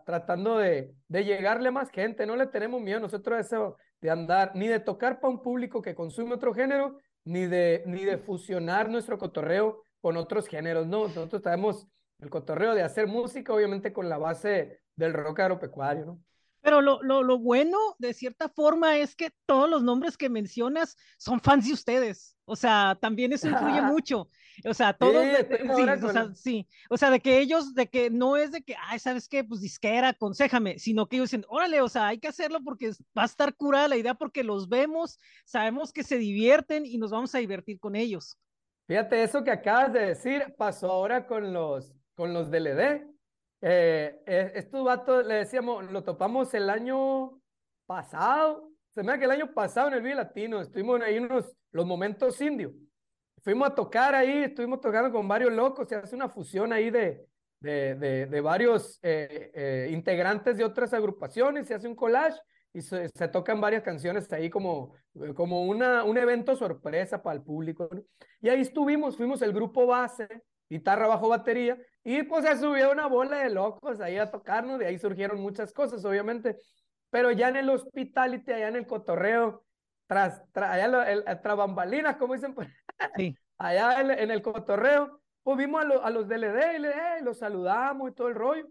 tratando 0.07 0.59
de, 0.59 0.95
de 1.09 1.25
llegarle 1.25 1.69
a 1.69 1.73
más 1.73 1.91
gente, 1.91 2.25
no 2.25 2.37
le 2.37 2.47
tenemos 2.47 2.81
miedo 2.81 3.01
nosotros 3.01 3.37
a 3.37 3.41
eso 3.41 3.77
de 4.01 4.11
andar, 4.11 4.53
ni 4.55 4.69
de 4.69 4.79
tocar 4.79 5.19
para 5.19 5.33
un 5.33 5.43
público 5.43 5.83
que 5.83 5.95
consume 5.95 6.35
otro 6.35 6.55
género, 6.55 6.99
ni 7.25 7.47
de, 7.47 7.83
ni 7.87 8.05
de 8.05 8.19
fusionar 8.19 8.89
nuestro 8.89 9.19
cotorreo 9.19 9.83
con 10.01 10.17
otros 10.17 10.47
géneros, 10.47 10.87
¿no? 10.87 11.09
Nosotros 11.09 11.43
tenemos 11.43 11.89
el 12.21 12.31
cotorreo 12.31 12.75
de 12.75 12.83
hacer 12.83 13.07
música, 13.07 13.53
obviamente 13.53 13.93
con 13.93 14.09
la 14.09 14.19
base 14.19 14.81
del 14.95 15.15
rock 15.15 15.41
agropecuario. 15.41 16.19
Pero 16.65 16.81
lo, 16.81 17.03
lo, 17.03 17.23
lo, 17.23 17.39
bueno, 17.39 17.77
de 17.99 18.15
cierta 18.15 18.49
forma, 18.49 18.97
es 18.97 19.15
que 19.15 19.31
todos 19.45 19.69
los 19.69 19.83
nombres 19.83 20.17
que 20.17 20.31
mencionas 20.31 20.97
son 21.19 21.39
fans 21.39 21.67
de 21.67 21.75
ustedes. 21.75 22.39
O 22.47 22.57
sea, 22.57 22.97
también 22.99 23.35
eso 23.35 23.51
influye 23.51 23.83
mucho. 23.83 24.31
O 24.65 24.73
sea, 24.73 24.95
todos, 24.95 25.23
sí, 25.23 25.57
sí, 25.61 26.05
o 26.07 26.13
sea, 26.13 26.35
sí, 26.35 26.69
o 26.89 26.97
sea, 26.97 27.11
de 27.11 27.21
que 27.21 27.39
ellos, 27.39 27.75
de 27.75 27.89
que 27.91 28.09
no 28.09 28.39
es 28.39 28.51
de 28.51 28.63
que, 28.63 28.77
ay, 28.89 28.99
¿sabes 28.99 29.29
qué? 29.29 29.45
Pues 29.45 29.61
disquera, 29.61 30.09
aconsejame, 30.09 30.79
sino 30.79 31.07
que 31.07 31.17
ellos 31.17 31.31
dicen, 31.31 31.45
órale, 31.49 31.83
o 31.83 31.89
sea, 31.91 32.07
hay 32.07 32.19
que 32.19 32.29
hacerlo 32.29 32.61
porque 32.65 32.93
va 33.17 33.25
a 33.25 33.27
estar 33.27 33.55
curada 33.55 33.89
la 33.89 33.97
idea 33.99 34.15
porque 34.15 34.43
los 34.43 34.71
vemos, 34.71 35.19
sabemos 35.45 35.93
que 35.93 36.03
se 36.03 36.17
divierten 36.17 36.87
y 36.87 36.97
nos 36.97 37.11
vamos 37.11 37.35
a 37.35 37.39
divertir 37.41 37.79
con 37.79 37.95
ellos. 37.95 38.39
Fíjate, 38.87 39.23
eso 39.23 39.45
que 39.45 39.51
acabas 39.51 39.93
de 39.93 40.07
decir 40.07 40.55
pasó 40.57 40.91
ahora 40.91 41.27
con 41.27 41.53
los, 41.53 41.95
con 42.15 42.33
los 42.33 42.51
DLD. 42.51 43.14
Eh, 43.67 44.53
estos 44.57 44.85
vatos, 44.85 45.25
le 45.25 45.37
decíamos, 45.37 45.91
lo 45.91 46.05
topamos 46.05 46.53
el 46.53 46.69
año 46.69 47.41
pasado. 47.87 48.71
Se 48.95 49.03
me 49.03 49.13
da 49.13 49.19
que 49.19 49.25
el 49.25 49.31
año 49.31 49.55
pasado 49.55 49.89
en 49.89 49.95
el 49.95 50.03
Vive 50.03 50.17
Latino 50.17 50.61
estuvimos 50.61 51.01
ahí 51.01 51.19
unos, 51.19 51.57
los 51.73 51.87
momentos 51.87 52.39
indios. 52.43 52.73
Fuimos 53.43 53.69
a 53.69 53.75
tocar 53.75 54.15
ahí, 54.15 54.45
estuvimos 54.45 54.81
tocando 54.81 55.11
con 55.11 55.27
varios 55.27 55.53
locos, 55.53 55.89
se 55.89 55.97
hace 55.97 56.15
una 56.15 56.29
fusión 56.29 56.73
ahí 56.75 56.91
de, 56.91 57.27
de, 57.61 57.95
de, 57.95 58.27
de 58.27 58.41
varios 58.43 58.99
eh, 59.03 59.51
eh, 59.55 59.89
integrantes 59.91 60.59
de 60.59 60.65
otras 60.65 60.93
agrupaciones, 60.93 61.67
se 61.67 61.75
hace 61.75 61.89
un 61.89 61.97
collage 61.97 62.39
y 62.75 62.83
se, 62.83 63.09
tocan 63.33 63.61
varias 63.61 63.83
canciones 63.83 64.31
ahí 64.33 64.51
como, 64.51 64.95
eh, 65.15 65.33
como 65.33 65.65
una, 65.65 66.05
un 66.05 66.19
evento 66.19 66.57
sorpresa 66.57 67.23
para 67.23 67.37
el 67.37 67.43
público. 67.43 67.89
Y 68.43 68.49
ahí 68.51 68.61
estuvimos, 68.61 69.17
fuimos 69.17 69.41
el 69.43 69.53
grupo 69.53 69.87
base, 69.87 70.29
guitarra 70.69 71.07
bajo 71.07 71.29
batería, 71.29 71.79
y 72.03 72.23
pues 72.25 72.45
se 72.45 72.57
subió 72.59 72.93
una 72.93 73.07
bola 73.07 73.39
de 73.39 73.51
locos 73.51 74.01
ahí 74.01 74.17
a 74.19 74.31
tocarnos, 74.31 74.79
de 74.79 74.87
ahí 74.87 74.99
surgieron 74.99 75.41
muchas 75.41 75.73
cosas, 75.73 76.05
obviamente, 76.05 76.59
pero 77.11 77.31
ya 77.31 77.49
en 77.49 77.57
el 77.57 77.71
hospitality, 77.71 78.53
allá 78.53 78.69
en 78.69 78.77
el 78.77 78.87
cotorreo, 78.87 79.65
tras, 80.07 80.43
allá 80.55 81.11
el, 81.11 81.25
tras 81.41 81.57
bambalinas, 81.57 82.17
como 82.17 82.35
dicen, 82.35 82.55
sí. 83.17 83.37
allá 83.59 84.01
en, 84.01 84.31
el 84.31 84.43
cotorreo, 84.43 85.21
pues 85.43 85.57
vimos 85.57 85.85
a, 85.85 86.07
a 86.07 86.11
los 86.11 86.29
DLD 86.29 86.77
y 86.77 86.79
le, 86.81 87.23
los 87.23 87.39
saludamos 87.39 88.11
y 88.11 88.15
todo 88.15 88.29
el 88.29 88.35
rollo. 88.35 88.67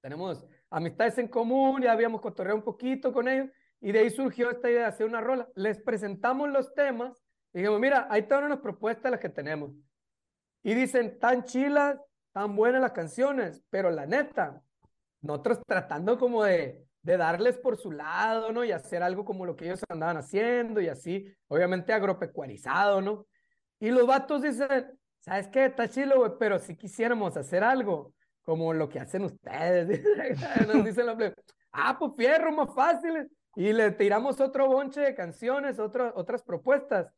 Tenemos 0.00 0.46
amistades 0.70 1.18
en 1.18 1.28
común, 1.28 1.82
ya 1.82 1.92
habíamos 1.92 2.20
cotorreado 2.20 2.56
un 2.56 2.64
poquito 2.64 3.12
con 3.12 3.28
ellos, 3.28 3.50
y 3.80 3.92
de 3.92 4.00
ahí 4.00 4.10
surgió 4.10 4.50
esta 4.50 4.70
idea 4.70 4.82
de 4.82 4.86
hacer 4.86 5.06
una 5.06 5.20
rola. 5.20 5.48
Les 5.54 5.80
presentamos 5.80 6.48
los 6.48 6.72
temas, 6.74 7.22
y 7.52 7.58
dijimos, 7.58 7.80
mira, 7.80 8.06
ahí 8.10 8.22
están 8.22 8.44
unas 8.44 8.60
propuestas 8.60 9.10
las 9.10 9.20
que 9.20 9.28
tenemos. 9.28 9.72
Y 10.62 10.74
dicen, 10.74 11.18
tan 11.18 11.44
chilas, 11.44 11.98
tan 12.32 12.54
buenas 12.54 12.80
las 12.80 12.92
canciones, 12.92 13.62
pero 13.70 13.90
la 13.90 14.06
neta, 14.06 14.60
nosotros 15.22 15.60
tratando 15.66 16.18
como 16.18 16.44
de, 16.44 16.84
de 17.02 17.16
darles 17.16 17.58
por 17.58 17.76
su 17.76 17.90
lado, 17.90 18.52
¿no? 18.52 18.64
Y 18.64 18.72
hacer 18.72 19.02
algo 19.02 19.24
como 19.24 19.46
lo 19.46 19.56
que 19.56 19.66
ellos 19.66 19.80
andaban 19.88 20.18
haciendo 20.18 20.80
y 20.80 20.88
así, 20.88 21.26
obviamente 21.48 21.92
agropecuarizado, 21.92 23.00
¿no? 23.00 23.26
Y 23.78 23.90
los 23.90 24.06
vatos 24.06 24.42
dicen, 24.42 24.98
¿sabes 25.20 25.48
qué? 25.48 25.66
Está 25.66 25.88
chilo, 25.88 26.18
güey, 26.18 26.32
pero 26.38 26.58
si 26.58 26.76
quisiéramos 26.76 27.36
hacer 27.36 27.64
algo 27.64 28.12
como 28.42 28.72
lo 28.74 28.88
que 28.88 29.00
hacen 29.00 29.24
ustedes. 29.24 30.02
Nos 30.66 30.84
dicen 30.84 31.06
los 31.06 31.16
ah, 31.72 31.96
pues 31.98 32.12
fierro, 32.16 32.52
más 32.52 32.74
fácil. 32.74 33.30
Y 33.56 33.72
le 33.72 33.90
tiramos 33.92 34.40
otro 34.40 34.66
bonche 34.66 35.00
de 35.00 35.14
canciones, 35.14 35.78
otras 35.78 36.42
propuestas. 36.42 37.12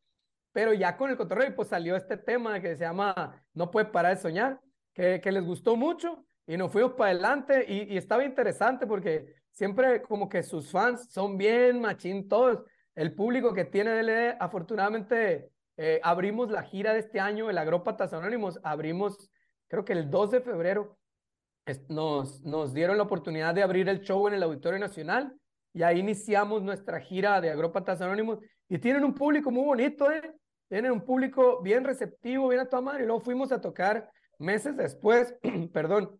Pero 0.52 0.73
ya 0.75 0.97
con 0.97 1.11
el 1.11 1.16
cotorreo, 1.16 1.54
pues 1.54 1.68
salió 1.68 1.97
este 1.97 2.16
tema 2.16 2.61
que 2.61 2.76
se 2.76 2.85
llama 2.85 3.42
No 3.54 3.71
puede 3.71 3.87
parar 3.87 4.14
de 4.14 4.23
soñar, 4.23 4.61
que, 4.92 5.21
que 5.21 5.32
les 5.32 5.44
gustó 5.44 5.76
mucho 5.76 6.25
y 6.47 6.56
nos 6.56 6.71
fuimos 6.71 6.92
para 6.92 7.11
adelante 7.11 7.64
y, 7.66 7.94
y, 7.94 7.97
estaba 7.97 8.25
interesante 8.25 8.87
porque 8.87 9.35
siempre 9.52 10.02
como 10.02 10.28
que 10.28 10.42
sus 10.42 10.71
fans 10.71 11.11
son 11.11 11.38
bien 11.38 11.80
machín 11.80 12.28
todos. 12.28 12.62
El 12.94 13.14
público 13.14 13.54
que 13.54 13.64
tiene 13.64 13.90
DLD, 13.92 14.37
afortunadamente, 14.38 15.50
eh, 15.76 16.00
abrimos 16.02 16.50
la 16.50 16.62
gira 16.62 16.92
de 16.92 17.00
este 17.00 17.21
año, 17.21 17.49
el 17.49 17.56
Agrópatas 17.56 18.12
Anónimos, 18.12 18.61
abrimos 18.62 19.30
creo 19.68 19.85
que 19.87 19.94
el 19.94 20.11
2 20.11 20.32
de 20.32 20.40
febrero 20.42 20.99
nos, 21.88 22.42
nos 22.42 22.75
dieron 22.75 22.99
la 22.99 23.04
oportunidad 23.04 23.54
de 23.54 23.62
abrir 23.62 23.88
el 23.88 24.00
show 24.02 24.28
en 24.28 24.35
el 24.35 24.42
Auditorio 24.42 24.78
Nacional 24.78 25.35
y 25.73 25.82
ahí 25.82 26.00
iniciamos 26.00 26.62
nuestra 26.62 27.00
gira 27.00 27.40
de 27.40 27.50
Agrópatas 27.50 28.02
Anónimos 28.02 28.40
y 28.73 28.79
tienen 28.79 29.05
un 29.05 29.12
público 29.12 29.50
muy 29.50 29.64
bonito, 29.64 30.11
¿eh? 30.11 30.35
tienen 30.67 30.93
un 30.93 31.05
público 31.05 31.61
bien 31.61 31.85
receptivo, 31.85 32.49
bien 32.49 32.62
a 32.62 32.69
tu 32.71 32.81
madre, 32.81 33.02
y 33.02 33.07
luego 33.07 33.21
fuimos 33.21 33.52
a 33.52 33.61
tocar 33.61 34.11
meses 34.38 34.75
después, 34.79 35.35
perdón, 35.75 36.19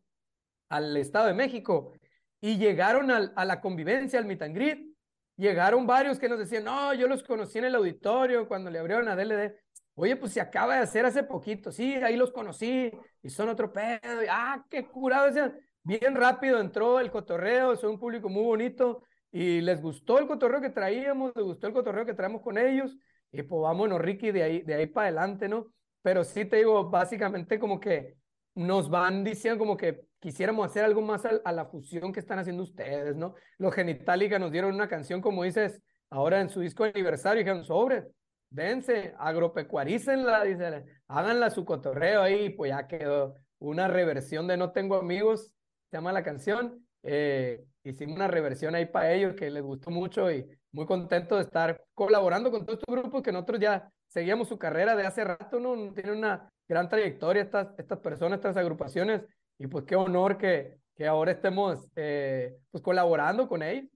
al 0.69 0.95
Estado 0.99 1.29
de 1.29 1.33
México, 1.33 1.95
y 2.43 2.59
llegaron 2.59 3.11
a 3.11 3.45
la 3.47 3.61
convivencia, 3.63 4.19
al 4.19 4.27
meet 4.27 4.43
and 4.43 4.55
greet, 4.55 4.87
llegaron 5.35 5.87
varios 5.87 6.19
que 6.19 6.29
nos 6.29 6.39
decían, 6.39 6.65
no, 6.65 6.93
yo 6.93 7.09
los 7.09 7.23
conocí 7.23 7.57
en 7.57 7.65
el 7.65 7.75
auditorio 7.75 8.47
cuando 8.47 8.71
le 8.71 8.81
abrieron 8.81 9.09
a 9.09 9.17
DLD. 9.17 9.55
Oye, 9.95 10.17
pues 10.17 10.35
se 10.35 10.43
acaba 10.43 10.75
de 10.75 10.83
hacer 10.83 11.07
hace 11.07 11.23
poquito, 11.23 11.73
sí, 11.73 11.95
ahí 11.95 12.17
los 12.17 12.33
conocí 12.33 12.93
y 13.23 13.31
son 13.31 13.49
otro 13.49 13.73
pedo. 13.73 14.23
Y, 14.23 14.27
ah, 14.29 14.63
qué 14.69 14.87
curado. 14.87 15.55
Bien 15.85 16.15
rápido 16.15 16.61
entró 16.61 17.01
el 17.01 17.11
cotorreo, 17.11 17.77
son 17.77 17.93
un 17.93 17.99
público 17.99 18.29
muy 18.29 18.43
bonito 18.43 19.05
y 19.33 19.63
les 19.63 19.81
gustó 19.81 20.19
el 20.19 20.27
cotorreo 20.27 20.61
que 20.61 20.71
traíamos, 20.71 21.33
les 21.35 21.45
gustó 21.45 21.67
el 21.67 21.73
cotorreo 21.73 22.05
que 22.05 22.15
traemos 22.15 22.43
con 22.43 22.59
ellos. 22.59 22.95
Y 23.33 23.43
pues 23.43 23.63
vámonos, 23.63 24.01
Ricky, 24.01 24.31
de 24.31 24.43
ahí, 24.43 24.63
de 24.63 24.75
ahí 24.75 24.87
para 24.87 25.07
adelante, 25.07 25.49
¿no? 25.49 25.73
Pero 26.03 26.23
sí 26.23 26.45
te 26.45 26.57
digo, 26.57 26.91
básicamente 26.91 27.59
como 27.59 27.81
que 27.81 28.17
nos 28.55 28.91
van 28.91 29.25
diciendo 29.25 29.59
como 29.59 29.79
que 29.79 30.03
quisiéramos 30.21 30.67
hacer 30.67 30.85
algo 30.85 31.01
más 31.01 31.25
a, 31.25 31.53
la 31.53 31.65
fusión 31.65 32.13
que 32.13 32.21
están 32.21 32.39
haciendo 32.39 32.63
ustedes, 32.63 33.17
¿no? 33.17 33.35
Los 33.57 33.75
Genitalica 33.75 34.39
nos 34.39 34.53
dieron 34.53 34.75
una 34.75 34.89
canción, 34.89 35.23
como 35.23 35.45
dices, 35.45 35.81
ahora 36.11 36.41
en 36.41 36.51
su 36.51 36.61
disco 36.61 36.85
aniversario, 36.85 37.39
dijeron, 37.39 37.65
sobre, 37.65 38.05
dense, 38.51 39.15
agropecuarícenla, 39.19 40.45
dicen, 40.45 40.85
háganla 41.09 41.49
su 41.49 41.65
cotorreo 41.65 42.21
ahí, 42.21 42.51
pues 42.51 42.71
ya 42.71 42.87
quedó 42.87 43.35
una 43.59 43.89
reversión 43.89 44.47
de 44.47 44.59
No 44.59 44.73
Tengo 44.73 44.97
Amigos, 44.97 45.53
se 45.91 45.97
llama 45.97 46.13
la 46.13 46.23
canción, 46.23 46.87
eh, 47.03 47.65
hicimos 47.85 48.17
una 48.17 48.29
reversión 48.29 48.75
ahí 48.75 48.87
para 48.87 49.13
ellos 49.13 49.35
que 49.35 49.51
les 49.51 49.63
gustó 49.63 49.91
mucho 49.91 50.31
y 50.31 50.47
muy 50.73 50.87
contento 50.87 51.37
de 51.37 51.43
estar 51.43 51.85
colaborando 51.95 52.51
con 52.51 52.65
todos 52.65 52.79
estos 52.79 52.95
grupos 52.95 53.23
que 53.23 53.33
nosotros 53.33 53.61
ya 53.61 53.91
seguíamos 54.07 54.49
su 54.49 54.59
carrera 54.59 54.95
de 54.97 55.07
hace 55.07 55.25
rato, 55.25 55.59
¿no? 55.59 55.93
Tienen 55.93 56.19
una 56.19 56.51
gran 56.69 56.89
trayectoria 56.89 57.43
estas, 57.43 57.69
estas 57.79 57.99
personas, 57.99 58.39
estas 58.39 58.57
agrupaciones 58.57 59.23
y 59.59 59.67
pues 59.67 59.85
qué 59.85 59.97
honor 59.97 60.39
que, 60.39 60.79
que 60.95 61.07
ahora 61.07 61.33
estemos 61.33 61.87
eh, 61.97 62.57
pues 62.71 62.83
colaborando 62.83 63.49
con 63.49 63.63
ellos. 63.63 63.91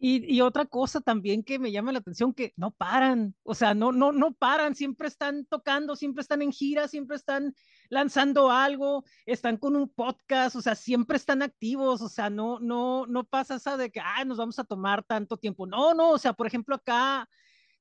Y, 0.00 0.40
otra 0.42 0.64
cosa 0.64 1.00
también 1.00 1.42
que 1.42 1.58
me 1.58 1.72
llama 1.72 1.90
la 1.90 1.98
atención, 1.98 2.32
que 2.32 2.52
no 2.56 2.70
paran, 2.70 3.34
o 3.42 3.54
sea, 3.54 3.74
no, 3.74 3.90
no, 3.90 4.12
no 4.12 4.32
paran, 4.32 4.76
siempre 4.76 5.08
están 5.08 5.44
tocando, 5.46 5.96
siempre 5.96 6.22
están 6.22 6.40
en 6.40 6.52
gira, 6.52 6.86
siempre 6.86 7.16
están 7.16 7.52
lanzando 7.88 8.52
algo, 8.52 9.04
están 9.26 9.56
con 9.56 9.74
un 9.74 9.88
podcast, 9.88 10.54
o 10.54 10.62
sea, 10.62 10.76
siempre 10.76 11.16
están 11.16 11.42
activos, 11.42 12.00
o 12.00 12.08
sea, 12.08 12.30
no, 12.30 12.60
no, 12.60 13.06
no 13.06 13.24
pasa 13.24 13.56
esa 13.56 13.76
de 13.76 13.90
que, 13.90 14.00
ay, 14.00 14.24
nos 14.24 14.38
vamos 14.38 14.60
a 14.60 14.64
tomar 14.64 15.02
tanto 15.02 15.36
tiempo. 15.36 15.66
No, 15.66 15.94
no, 15.94 16.10
o 16.10 16.18
sea, 16.18 16.32
por 16.32 16.46
ejemplo, 16.46 16.76
acá 16.76 17.28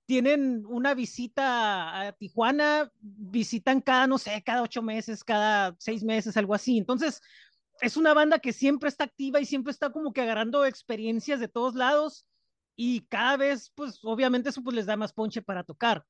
tienen 0.08 0.66
una 0.66 0.94
visita 0.94 2.08
a 2.08 2.14
Tijuana, 2.14 2.90
visitan 3.02 3.82
cada, 3.82 4.08
no 4.08 4.18
sé, 4.18 4.42
cada 4.44 4.64
ocho 4.64 4.82
meses, 4.82 5.24
cada 5.24 5.76
seis 5.78 6.02
meses, 6.02 6.38
algo 6.38 6.56
así. 6.56 6.78
Entonces, 6.78 7.22
es 7.82 7.98
una 7.98 8.14
banda 8.14 8.40
que 8.40 8.54
siempre 8.54 8.90
está 8.90 9.04
activa 9.04 9.40
y 9.40 9.46
siempre 9.46 9.72
está 9.72 9.92
como 9.92 10.14
que 10.14 10.22
agarrando 10.22 10.66
experiencias 10.66 11.40
de 11.40 11.48
todos 11.48 11.76
lados 11.76 12.28
y 12.76 13.06
cada 13.08 13.38
vez, 13.38 13.72
pues 13.76 14.00
obviamente 14.04 14.50
eso 14.50 14.64
pues 14.64 14.76
les 14.76 14.86
da 14.86 14.96
más 14.96 15.14
ponche 15.14 15.42
para 15.42 15.64
tocar. 15.64 16.04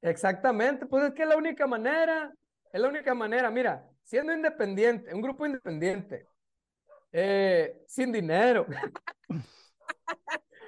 Exactamente, 0.00 0.86
pues 0.86 1.04
es 1.04 1.14
que 1.14 1.22
es 1.22 1.28
la 1.28 1.36
única 1.36 1.66
manera, 1.66 2.32
es 2.72 2.80
la 2.80 2.88
única 2.88 3.14
manera, 3.14 3.50
mira, 3.50 3.86
siendo 4.02 4.32
independiente, 4.32 5.12
un 5.14 5.20
grupo 5.20 5.44
independiente, 5.44 6.26
eh, 7.12 7.82
sin 7.86 8.12
dinero. 8.12 8.66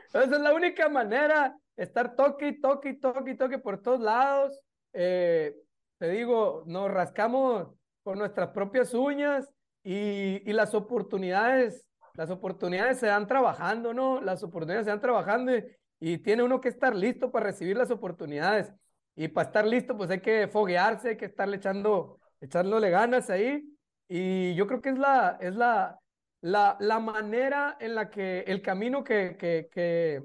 Esa 0.09 0.25
es 0.25 0.31
la 0.31 0.53
única 0.53 0.89
manera, 0.89 1.57
estar 1.77 2.17
toque 2.17 2.49
y 2.49 2.61
toque 2.61 2.91
y 2.91 3.01
toque 3.01 3.31
y 3.31 3.37
toque 3.37 3.59
por 3.59 3.81
todos 3.81 4.01
lados. 4.01 4.61
Eh, 4.93 5.55
te 5.99 6.09
digo, 6.09 6.65
nos 6.67 6.91
rascamos 6.91 7.69
con 8.03 8.19
nuestras 8.19 8.49
propias 8.49 8.93
uñas 8.93 9.49
y, 9.83 10.43
y, 10.49 10.53
las 10.53 10.75
oportunidades, 10.75 11.87
las 12.15 12.31
oportunidades 12.31 12.99
se 12.99 13.07
dan 13.07 13.27
trabajando, 13.27 13.95
¿no? 13.95 14.21
Las 14.21 14.43
oportunidades 14.43 14.85
se 14.85 14.91
dan 14.91 15.01
trabajando 15.01 15.53
y, 16.01 16.19
tiene 16.19 16.43
uno 16.43 16.61
que 16.61 16.69
estar 16.69 16.95
listo 16.95 17.31
para 17.31 17.47
recibir 17.47 17.77
las 17.77 17.91
oportunidades. 17.91 18.73
Y 19.17 19.29
para 19.29 19.49
estar 19.49 19.67
listo, 19.67 19.97
pues 19.97 20.11
hay 20.11 20.21
que 20.21 20.49
foguearse, 20.49 21.11
hay 21.11 21.17
que 21.17 21.27
estarle 21.27 21.57
echando, 21.57 22.19
echándole 22.41 22.91
ganas 22.91 23.29
ahí. 23.31 23.63
Y 24.09 24.55
yo 24.55 24.67
creo 24.67 24.81
que 24.81 24.91
es 24.91 24.99
la, 24.99 25.37
es 25.41 25.55
la, 25.55 25.99
la, 26.41 26.77
la 26.81 26.99
manera 27.01 27.77
en 27.81 27.95
la 27.95 28.09
que 28.11 28.41
el 28.41 28.63
camino 28.63 29.05
que, 29.05 29.37
que, 29.37 29.69
que, 29.71 30.23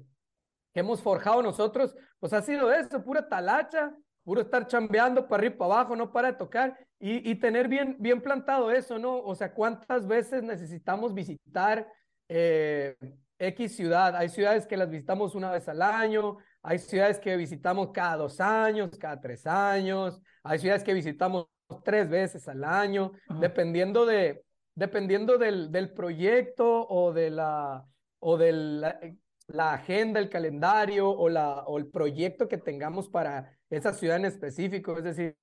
que 0.74 0.80
hemos 0.80 1.02
forjado 1.02 1.42
nosotros, 1.42 1.96
pues 2.20 2.34
ha 2.34 2.42
sido 2.42 2.72
eso, 2.72 3.04
pura 3.04 3.28
talacha, 3.28 3.94
puro 4.24 4.42
estar 4.42 4.68
chambeando 4.68 5.28
para 5.28 5.42
arriba, 5.42 5.58
para 5.58 5.74
abajo, 5.74 5.96
no 5.96 6.12
para 6.12 6.32
de 6.32 6.38
tocar 6.38 6.85
y, 7.00 7.30
y, 7.30 7.36
tener 7.36 7.68
bien, 7.68 7.98
bien 8.00 8.22
plantado 8.22 8.72
eso, 8.72 8.98
¿no? 8.98 9.18
O 9.18 9.36
sea, 9.36 9.54
¿cuántas 9.54 10.08
veces 10.08 10.44
necesitamos 10.44 11.14
visitar 11.14 11.88
eh, 12.30 12.96
X 13.38 13.76
ciudad? 13.76 14.16
Hay 14.16 14.30
ciudades 14.30 14.66
que 14.66 14.78
las 14.78 14.90
visitamos 14.90 15.36
una 15.36 15.52
vez 15.52 15.68
al 15.68 15.82
año, 15.82 16.38
hay 16.64 16.80
ciudades 16.80 17.20
que 17.20 17.36
visitamos 17.36 17.92
cada 17.92 18.18
dos 18.18 18.40
años, 18.40 18.98
cada 18.98 19.20
tres 19.20 19.46
años, 19.46 20.22
hay 20.44 20.60
ciudades 20.60 20.84
que 20.84 20.94
visitamos 20.94 21.48
tres 21.84 22.10
veces 22.10 22.48
al 22.48 22.64
año, 22.64 23.12
dependiendo 23.40 24.06
de, 24.06 24.44
dependiendo 24.76 25.38
del, 25.38 25.72
del 25.72 25.92
proyecto 25.94 26.88
o 26.88 27.14
de 27.14 27.30
la, 27.30 27.86
o 28.20 28.38
de 28.38 28.52
la, 28.52 29.00
la, 29.48 29.74
agenda, 29.74 30.20
el 30.20 30.30
calendario 30.30 31.10
o, 31.10 31.30
la, 31.30 31.64
o 31.66 31.78
el 31.78 31.88
proyecto 31.88 32.48
que 32.48 32.58
tengamos 32.58 33.10
para 33.10 33.58
esa 33.70 33.94
ciudad 33.94 34.18
en 34.18 34.26
específico. 34.26 34.98
Es 34.98 35.04
decir, 35.04 35.38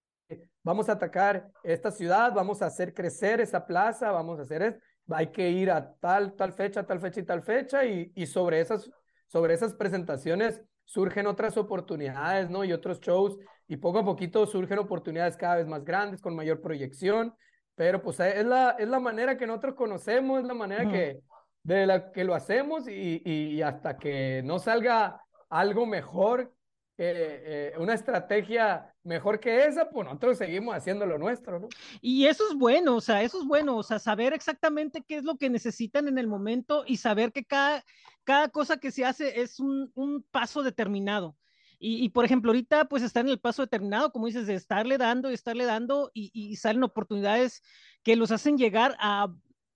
vamos 0.63 0.89
a 0.89 0.93
atacar 0.93 1.51
esta 1.63 1.91
ciudad, 1.91 2.33
vamos 2.33 2.63
a 2.63 2.67
hacer 2.67 2.95
crecer 2.95 3.41
esa 3.41 3.67
plaza, 3.67 4.11
vamos 4.11 4.39
a 4.39 4.43
hacer 4.43 4.63
esto, 4.63 4.81
hay 5.11 5.29
que 5.29 5.51
ir 5.51 5.71
a 5.71 5.95
tal, 5.95 6.35
tal 6.35 6.53
fecha, 6.53 6.85
tal 6.87 7.01
fecha 7.01 7.21
y 7.21 7.25
tal 7.25 7.43
fecha, 7.43 7.85
y, 7.85 8.13
y 8.15 8.27
sobre, 8.27 8.61
esas, 8.61 8.91
sobre 9.27 9.55
esas 9.55 9.75
presentaciones 9.75 10.63
surgen 10.85 11.27
otras 11.27 11.57
oportunidades, 11.57 12.51
¿no? 12.51 12.65
Y 12.65 12.73
otros 12.73 13.01
shows, 13.01 13.39
y 13.67 13.77
poco 13.77 14.01
a 14.01 14.05
poquito 14.05 14.47
surgen 14.47 14.79
oportunidades 14.79 15.37
cada 15.37 15.57
vez 15.57 15.67
más 15.67 15.85
grandes, 15.85 16.21
con 16.21 16.37
mayor 16.37 16.61
proyección, 16.61 17.35
pero 17.75 18.03
pues 18.03 18.21
es 18.21 18.45
la, 18.45 18.77
es 18.79 18.89
la 18.89 19.01
manera 19.01 19.37
que 19.37 19.47
nosotros 19.47 19.75
conocemos, 19.75 20.41
es 20.41 20.47
la 20.47 20.55
manera 20.55 20.89
que, 20.91 21.21
de 21.63 21.87
la 21.87 22.13
que 22.13 22.25
lo 22.25 22.35
hacemos, 22.35 22.87
y, 22.89 23.23
y 23.25 23.63
hasta 23.63 23.97
que 23.97 24.43
no 24.45 24.59
salga 24.59 25.23
algo 25.49 25.87
mejor 25.87 26.53
eh, 26.99 27.73
una 27.79 27.95
estrategia 27.95 28.95
mejor 29.03 29.41
que 29.41 29.65
esa, 29.65 29.89
pues 29.89 30.07
nosotros 30.07 30.39
seguimos 30.39 30.75
haciendo 30.75 31.07
lo 31.07 31.19
nuestro, 31.19 31.59
¿no? 31.59 31.69
Y 32.01 32.27
eso 32.27 32.45
es 32.51 32.57
bueno, 32.57 32.97
o 32.97 33.01
sea, 33.01 33.23
eso 33.23 33.41
es 33.41 33.47
bueno, 33.47 33.77
o 33.77 33.83
sea, 33.83 33.99
saber 33.99 34.33
exactamente 34.33 35.03
qué 35.07 35.17
es 35.17 35.25
lo 35.25 35.37
que 35.37 35.51
necesitan 35.51 36.09
en 36.09 36.19
el 36.19 36.27
momento 36.27 36.85
y 36.87 36.99
saber 36.99 37.33
que 37.33 37.45
cada, 37.45 37.85
cada 38.25 38.49
cosa 38.49 38.77
que 38.77 38.91
se 38.91 39.05
hace 39.05 39.41
es 39.41 39.59
un, 39.59 39.91
un 39.95 40.23
paso 40.31 40.63
determinado. 40.63 41.37
Y, 41.79 42.05
y, 42.05 42.11
por 42.11 42.25
ejemplo, 42.25 42.51
ahorita 42.51 42.85
pues 42.85 43.03
están 43.03 43.27
en 43.27 43.33
el 43.33 43.41
paso 43.41 43.63
determinado, 43.63 44.13
como 44.13 44.27
dices, 44.27 44.47
de 44.47 44.55
estarle 44.55 44.99
dando 44.99 45.31
y 45.31 45.35
estarle 45.35 45.65
dando 45.65 46.13
y, 46.15 46.31
y 46.33 46.55
salen 46.55 46.85
oportunidades 46.85 47.63
que 48.05 48.15
los 48.15 48.31
hacen 48.31 48.57
llegar 48.57 48.95
a, 49.01 49.35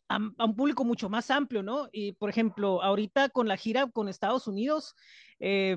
a, 0.08 0.18
un 0.18 0.56
público 0.56 0.84
mucho 0.84 1.08
más 1.08 1.30
amplio, 1.30 1.62
¿no? 1.62 1.88
Y 1.92 2.12
por 2.12 2.30
ejemplo, 2.30 2.82
ahorita 2.82 3.28
con 3.30 3.48
la 3.48 3.56
gira 3.56 3.88
con 3.90 4.08
Estados 4.08 4.46
Unidos, 4.46 4.94
eh, 5.38 5.76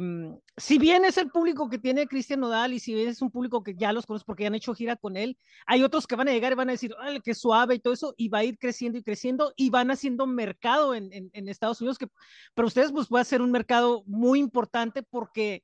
si 0.58 0.78
bien 0.78 1.04
es 1.04 1.18
el 1.18 1.30
público 1.30 1.70
que 1.70 1.80
tiene 1.80 2.08
Cristian 2.08 2.40
Nodal 2.40 2.74
y 2.74 2.80
si 2.80 2.94
bien 2.94 3.10
es 3.10 3.22
un 3.22 3.32
público 3.32 3.62
que 3.64 3.76
ya 3.76 3.92
los 3.92 4.06
conoce 4.06 4.24
porque 4.26 4.44
ya 4.44 4.48
han 4.48 4.56
hecho 4.56 4.74
gira 4.74 4.96
con 4.96 5.18
él, 5.18 5.38
hay 5.66 5.84
otros 5.84 6.08
que 6.08 6.16
van 6.16 6.30
a 6.30 6.32
llegar 6.32 6.52
y 6.52 6.56
van 6.56 6.70
a 6.70 6.74
decir, 6.74 6.96
ay, 7.00 7.20
qué 7.22 7.34
suave 7.34 7.76
y 7.76 7.80
todo 7.80 7.94
eso, 7.94 8.14
y 8.18 8.30
va 8.30 8.40
a 8.40 8.44
ir 8.44 8.58
creciendo 8.58 8.98
y 8.98 9.04
creciendo 9.04 9.54
y 9.58 9.70
van 9.70 9.92
haciendo 9.92 10.28
mercado 10.28 10.96
en 10.96 11.32
Estados 11.34 11.82
Unidos, 11.82 11.98
que 11.98 12.08
para 12.54 12.68
ustedes 12.68 12.92
pues 12.92 13.08
va 13.08 13.22
a 13.22 13.26
ser 13.26 13.42
un 13.42 13.52
mercado 13.52 14.04
muy 14.06 14.40
importante 14.40 15.04
porque 15.04 15.64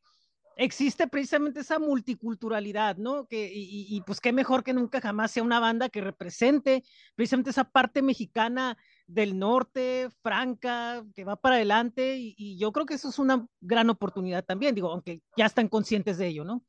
existe 0.56 1.08
precisamente 1.08 1.60
esa 1.60 1.80
multiculturalidad, 1.80 2.98
¿no? 2.98 3.28
Que, 3.28 3.52
y, 3.54 3.88
y, 3.90 4.02
pues 4.02 4.22
qué 4.22 4.32
mejor 4.32 4.64
que 4.64 4.74
nunca 4.74 5.02
jamás 5.02 5.32
sea 5.32 5.44
una 5.44 5.60
banda 5.60 5.90
que 5.90 6.02
represente 6.02 6.84
precisamente 7.16 7.50
esa 7.50 7.66
parte 7.66 8.02
mexicana 8.02 8.78
del 9.08 9.38
norte, 9.38 10.10
franca, 10.22 11.04
que 11.14 11.26
va 11.26 11.36
para 11.36 11.56
adelante, 11.56 12.16
y, 12.16 12.36
y, 12.38 12.58
yo 12.58 12.72
creo 12.72 12.86
que 12.86 12.96
eso 12.96 13.10
es 13.10 13.20
una 13.20 13.46
gran 13.62 13.90
oportunidad 13.90 14.44
también, 14.44 14.76
digo, 14.76 14.92
aunque 14.92 15.22
ya 15.38 15.46
están 15.46 15.68
conscientes 15.68 16.18
de 16.18 16.28
ello, 16.28 16.46
¿no? 16.46 16.64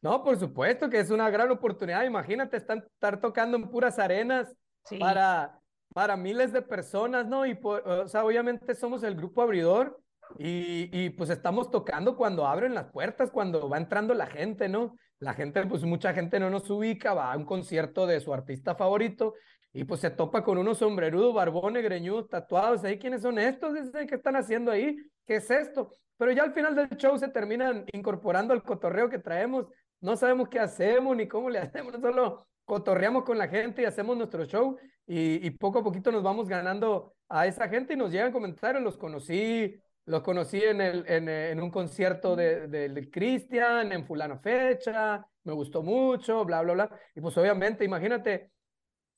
No, 0.00 0.22
por 0.22 0.38
supuesto 0.38 0.88
que 0.88 1.00
es 1.00 1.10
una 1.10 1.28
gran 1.28 1.50
oportunidad, 1.50 2.04
imagínate 2.04 2.56
están, 2.56 2.78
estar 2.78 3.20
tocando 3.20 3.56
en 3.56 3.68
puras 3.68 3.98
arenas 3.98 4.54
sí. 4.84 4.96
para, 4.96 5.60
para 5.92 6.16
miles 6.16 6.52
de 6.52 6.62
personas, 6.62 7.26
¿no? 7.26 7.44
Y, 7.44 7.58
o 7.62 8.06
sea, 8.06 8.24
obviamente 8.24 8.76
somos 8.76 9.02
el 9.02 9.16
grupo 9.16 9.42
abridor, 9.42 10.00
y, 10.36 10.88
y, 10.92 11.10
pues 11.10 11.30
estamos 11.30 11.70
tocando 11.70 12.16
cuando 12.16 12.46
abren 12.46 12.74
las 12.74 12.90
puertas, 12.90 13.30
cuando 13.30 13.68
va 13.68 13.78
entrando 13.78 14.14
la 14.14 14.26
gente, 14.26 14.68
¿no? 14.68 14.96
La 15.18 15.34
gente, 15.34 15.64
pues 15.66 15.84
mucha 15.84 16.12
gente 16.12 16.38
no 16.38 16.50
nos 16.50 16.68
ubica, 16.70 17.14
va 17.14 17.32
a 17.32 17.36
un 17.36 17.44
concierto 17.44 18.06
de 18.06 18.20
su 18.20 18.34
artista 18.34 18.74
favorito 18.74 19.34
y 19.72 19.84
pues 19.84 20.00
se 20.00 20.10
topa 20.10 20.44
con 20.44 20.58
unos 20.58 20.78
sombrerudos, 20.78 21.34
barbones, 21.34 21.82
greñudos, 21.82 22.28
tatuados. 22.28 22.84
¿Ahí 22.84 22.98
quiénes 22.98 23.22
son 23.22 23.38
estos? 23.38 23.74
¿Qué 23.92 24.14
están 24.14 24.36
haciendo 24.36 24.70
ahí? 24.70 24.96
¿Qué 25.26 25.36
es 25.36 25.50
esto? 25.50 25.92
Pero 26.16 26.32
ya 26.32 26.42
al 26.42 26.52
final 26.52 26.74
del 26.74 26.88
show 26.96 27.16
se 27.18 27.28
terminan 27.28 27.84
incorporando 27.92 28.52
al 28.52 28.62
cotorreo 28.62 29.08
que 29.08 29.18
traemos 29.18 29.66
no 30.00 30.16
sabemos 30.16 30.48
qué 30.48 30.60
hacemos 30.60 31.16
ni 31.16 31.26
cómo 31.26 31.50
le 31.50 31.58
hacemos, 31.58 31.94
solo 32.00 32.46
cotorreamos 32.64 33.24
con 33.24 33.38
la 33.38 33.48
gente 33.48 33.82
y 33.82 33.84
hacemos 33.86 34.16
nuestro 34.16 34.44
show 34.44 34.76
y, 35.06 35.50
poco 35.52 35.78
a 35.78 35.82
poquito 35.82 36.12
nos 36.12 36.22
vamos 36.22 36.48
ganando 36.48 37.14
a 37.30 37.46
esa 37.46 37.66
gente 37.66 37.94
y 37.94 37.96
nos 37.96 38.12
llegan 38.12 38.30
comentarios, 38.30 38.82
los 38.82 38.98
conocí, 38.98 39.74
los 40.08 40.22
conocí 40.22 40.58
en, 40.62 40.80
el, 40.80 41.04
en, 41.06 41.28
en 41.28 41.60
un 41.60 41.70
concierto 41.70 42.34
de, 42.34 42.66
de, 42.66 43.10
Cristian, 43.10 43.92
en 43.92 44.06
fulano 44.06 44.38
fecha, 44.38 45.26
me 45.44 45.52
gustó 45.52 45.82
mucho, 45.82 46.46
bla, 46.46 46.62
bla, 46.62 46.72
bla. 46.72 46.90
Y 47.14 47.20
pues 47.20 47.36
obviamente, 47.36 47.84
imagínate, 47.84 48.50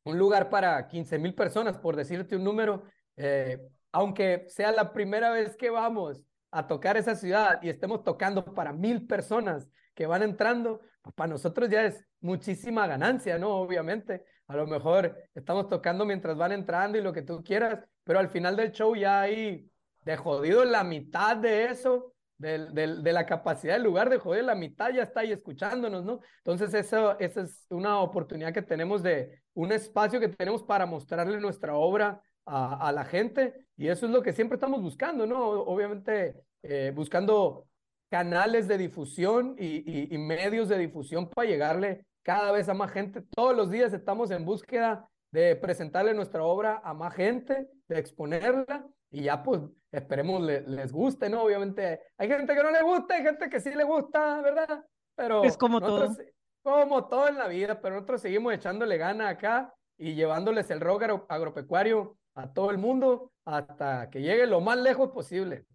un 0.03 0.19
lugar 0.19 0.51
para 0.51 0.89
15 0.89 1.19
mil 1.21 1.33
personas, 1.33 1.79
por 1.79 1.95
decirte 1.95 2.35
un 2.35 2.43
número, 2.43 2.83
eh, 3.17 3.61
aunque 3.93 4.47
sea 4.49 4.73
la 4.73 4.93
primera 4.93 5.31
vez 5.31 5.57
que 5.57 5.71
vamos 5.71 6.25
a 6.51 6.67
tocar 6.67 6.97
esa 6.97 7.15
ciudad 7.15 7.63
y 7.63 7.69
estemos 7.69 8.03
tocando 8.03 8.45
para 8.45 8.73
mil 8.73 9.07
personas 9.07 9.69
que 9.95 10.07
van 10.07 10.25
entrando, 10.25 10.81
pues 11.03 11.15
para 11.15 11.31
nosotros 11.31 11.71
ya 11.71 11.85
es 11.85 12.05
muchísima 12.21 12.89
ganancia, 12.89 13.39
¿no? 13.39 13.51
Obviamente, 13.51 14.25
a 14.49 14.57
lo 14.57 14.67
mejor 14.67 15.17
estamos 15.37 15.69
tocando 15.69 16.05
mientras 16.05 16.37
van 16.37 16.51
entrando 16.51 16.99
y 16.99 17.03
lo 17.03 17.13
que 17.13 17.23
tú 17.23 17.45
quieras, 17.45 17.79
pero 18.03 18.19
al 18.19 18.29
final 18.29 18.57
del 18.57 18.73
show 18.73 18.97
ya 18.97 19.21
hay 19.21 19.71
de 20.03 20.17
jodido 20.17 20.65
la 20.65 20.85
mitad 20.85 21.37
de 21.37 21.67
eso, 21.67 22.15
de, 22.39 22.71
de, 22.73 23.13
la 23.13 23.27
capacidad 23.27 23.75
del 23.75 23.83
lugar, 23.83 24.09
de 24.09 24.19
jodido 24.19 24.47
la 24.47 24.55
mitad 24.55 24.91
ya 24.91 25.03
está 25.03 25.21
ahí 25.21 25.33
escuchándonos, 25.33 26.05
¿no? 26.05 26.21
Entonces, 26.39 26.73
eso, 26.73 27.19
esa 27.19 27.43
es 27.43 27.67
una 27.69 28.01
oportunidad 28.01 28.55
que 28.55 28.63
tenemos 28.63 29.03
de 29.03 29.43
un 29.53 29.73
espacio 29.73 30.21
que 30.21 30.29
tenemos 30.29 30.63
para 30.63 30.87
mostrarle 30.87 31.39
nuestra 31.39 31.75
obra 31.75 32.23
a, 32.47 32.89
a 32.89 32.93
la 32.93 33.05
gente 33.05 33.67
y 33.77 33.89
eso 33.89 34.07
es 34.07 34.13
lo 34.13 34.23
que 34.23 34.33
siempre 34.33 34.57
estamos 34.57 34.81
buscando, 34.81 35.27
¿no? 35.27 35.39
Obviamente, 35.39 36.35
eh, 36.63 36.93
buscando 36.95 37.67
canales 38.11 38.69
de 38.69 38.77
difusión 38.77 39.57
y, 39.59 40.19
medios 40.19 40.69
de 40.69 40.79
difusión 40.79 41.29
para 41.31 41.49
llegarle 41.49 42.05
cada 42.23 42.53
vez 42.53 42.69
a 42.69 42.75
más 42.75 42.91
gente. 42.91 43.23
Todos 43.35 43.57
los 43.57 43.71
días 43.71 43.93
estamos 43.93 44.31
en 44.31 44.45
búsqueda 44.45 45.09
de 45.31 45.57
presentarle 45.57 46.13
nuestra 46.13 46.43
obra 46.43 46.83
a 46.85 46.93
más 46.93 47.15
gente, 47.15 47.69
de 47.89 47.99
exponerla 47.99 48.87
y 49.11 49.23
ya 49.23 49.43
pues 49.43 49.61
esperemos 49.93 50.43
les 50.43 50.93
guste, 50.93 51.29
¿no? 51.29 51.43
Obviamente 51.43 52.01
hay 52.17 52.29
gente 52.29 52.55
que 52.55 52.63
no 52.63 52.71
le 52.71 52.83
gusta, 52.83 53.15
hay 53.15 53.23
gente 53.23 53.49
que 53.49 53.61
sí 53.61 53.71
le 53.71 53.85
gusta, 53.85 54.41
¿verdad? 54.41 54.85
Pero 55.17 55.45
es 55.45 55.57
como 55.57 55.81
todo. 55.81 56.17
Como 56.63 57.09
todo 57.09 57.29
en 57.29 57.39
la 57.39 57.49
vida, 57.49 57.81
pero 57.81 57.95
nosotros 57.95 58.21
seguimos 58.21 58.53
echándole 58.53 58.99
gana 58.99 59.31
acá 59.31 59.75
y 59.97 60.15
llevándoles 60.15 60.71
el 60.71 60.81
rock 60.81 61.25
agropecuario 61.29 62.19
a 62.35 62.53
todo 62.53 62.71
el 62.71 62.79
mundo 62.79 63.33
hasta 63.45 64.11
que 64.11 64.21
llegue 64.21 64.47
lo 64.47 64.61
más 64.61 64.79
lejos 64.79 65.11
posible. 65.11 65.67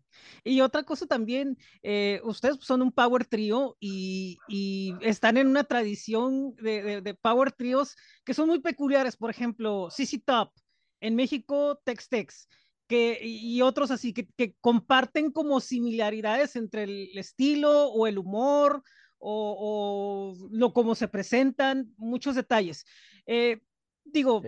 Y 0.44 0.62
otra 0.62 0.84
cosa 0.84 1.06
también, 1.06 1.58
eh, 1.84 2.22
ustedes 2.24 2.58
son 2.62 2.82
un 2.82 2.92
power 2.92 3.26
trio 3.26 3.76
y, 3.80 4.38
están 5.02 5.38
en 5.38 5.48
una 5.48 5.64
tradición 5.64 6.56
de, 6.56 7.18
power 7.22 7.52
trios 7.52 7.96
que 8.24 8.34
son 8.34 8.48
muy 8.48 8.60
peculiares. 8.60 9.18
Por 9.18 9.30
ejemplo, 9.30 9.90
CC 9.90 10.20
Top, 10.24 10.52
en 11.02 11.16
México, 11.16 11.80
Tex 11.84 12.08
Tex, 12.10 12.48
que, 12.88 13.20
y 13.22 13.62
otros 13.62 13.92
así, 13.92 14.14
que, 14.14 14.56
comparten 14.62 15.32
como 15.32 15.60
similaridades 15.60 16.56
entre 16.56 16.84
el 16.84 17.18
estilo 17.18 17.88
o 17.88 18.08
el 18.08 18.18
humor 18.18 18.84
o, 19.18 20.36
lo 20.52 20.74
como 20.74 20.94
se 20.96 21.08
presentan, 21.08 21.94
muchos 21.98 22.36
detalles. 22.36 22.86
Eh, 23.26 23.60
digo, 24.04 24.42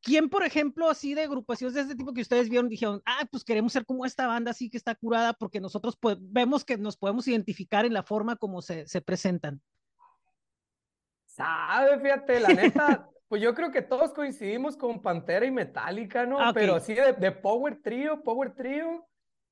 ¿Quién, 0.00 0.28
por 0.28 0.44
ejemplo, 0.44 0.88
así 0.88 1.14
de 1.14 1.22
agrupaciones 1.22 1.74
de 1.74 1.80
este 1.82 1.96
tipo 1.96 2.14
que 2.14 2.20
ustedes 2.20 2.48
vieron, 2.48 2.68
dijeron, 2.68 3.02
ah, 3.04 3.26
pues 3.30 3.44
queremos 3.44 3.72
ser 3.72 3.84
como 3.84 4.06
esta 4.06 4.26
banda 4.26 4.52
así 4.52 4.70
que 4.70 4.76
está 4.76 4.94
curada 4.94 5.32
porque 5.32 5.60
nosotros 5.60 5.98
vemos 6.20 6.64
que 6.64 6.78
nos 6.78 6.96
podemos 6.96 7.26
identificar 7.26 7.84
en 7.84 7.92
la 7.92 8.04
forma 8.04 8.36
como 8.36 8.62
se, 8.62 8.86
se 8.86 9.00
presentan? 9.00 9.60
Sabe, 11.26 12.00
fíjate, 12.00 12.40
la 12.40 12.48
neta, 12.48 13.08
pues 13.28 13.42
yo 13.42 13.54
creo 13.54 13.70
que 13.70 13.82
todos 13.82 14.12
coincidimos 14.12 14.76
con 14.76 15.00
Pantera 15.02 15.46
y 15.46 15.50
Metallica, 15.50 16.26
¿no? 16.26 16.40
Ah, 16.40 16.52
Pero 16.52 16.74
así 16.74 16.94
de, 16.94 17.12
de, 17.12 17.30
Power 17.30 17.80
Trio, 17.82 18.22
Power 18.22 18.54
Trio, 18.54 19.06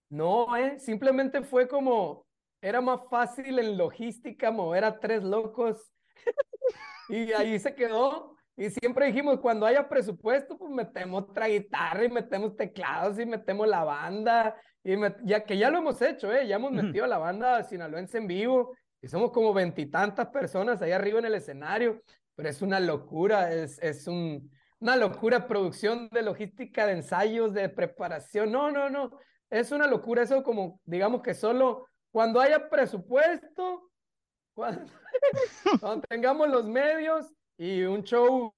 no, 0.08 0.56
¿eh? 0.56 0.78
Simplemente 0.78 1.42
fue 1.42 1.68
como, 1.68 2.26
era 2.60 2.80
más 2.80 3.00
fácil 3.10 3.58
en 3.58 3.76
logística 3.76 4.50
mover 4.50 4.84
a 4.84 4.98
tres 4.98 5.22
locos 5.22 5.92
y 7.08 7.32
ahí 7.32 7.58
se 7.58 7.74
quedó. 7.74 8.36
Y 8.56 8.70
siempre 8.70 9.06
dijimos, 9.06 9.38
cuando 9.40 9.66
haya 9.66 9.86
presupuesto, 9.86 10.56
pues 10.56 10.72
metemos 10.72 11.24
otra 11.24 11.46
guitarra 11.46 12.04
y 12.04 12.08
metemos 12.08 12.56
teclados 12.56 13.18
y 13.18 13.26
metemos 13.26 13.68
la 13.68 13.84
banda. 13.84 14.56
Y 14.82 14.94
ya 15.24 15.44
que 15.44 15.58
ya 15.58 15.70
lo 15.70 15.78
hemos 15.78 16.00
hecho, 16.00 16.32
¿eh? 16.32 16.46
ya 16.46 16.56
hemos 16.56 16.72
metido 16.72 17.06
la 17.06 17.18
banda 17.18 17.62
sinaloense 17.64 18.16
en 18.16 18.26
vivo 18.26 18.74
y 19.02 19.08
somos 19.08 19.30
como 19.30 19.52
veintitantas 19.52 20.28
personas 20.28 20.80
ahí 20.80 20.92
arriba 20.92 21.18
en 21.18 21.26
el 21.26 21.34
escenario. 21.34 22.00
Pero 22.36 22.48
es 22.48 22.62
una 22.62 22.78
locura, 22.78 23.52
es, 23.52 23.78
es 23.82 24.06
un, 24.06 24.50
una 24.78 24.96
locura 24.96 25.48
producción 25.48 26.08
de 26.10 26.22
logística, 26.22 26.86
de 26.86 26.92
ensayos, 26.92 27.52
de 27.54 27.68
preparación. 27.68 28.52
No, 28.52 28.70
no, 28.70 28.88
no. 28.90 29.18
Es 29.50 29.72
una 29.72 29.86
locura 29.86 30.22
eso 30.22 30.42
como, 30.42 30.80
digamos 30.84 31.22
que 31.22 31.34
solo 31.34 31.86
cuando 32.10 32.40
haya 32.40 32.68
presupuesto, 32.68 33.90
cuando 34.54 36.02
tengamos 36.08 36.48
los 36.48 36.66
medios 36.66 37.32
y 37.58 37.82
un 37.82 38.02
show 38.02 38.54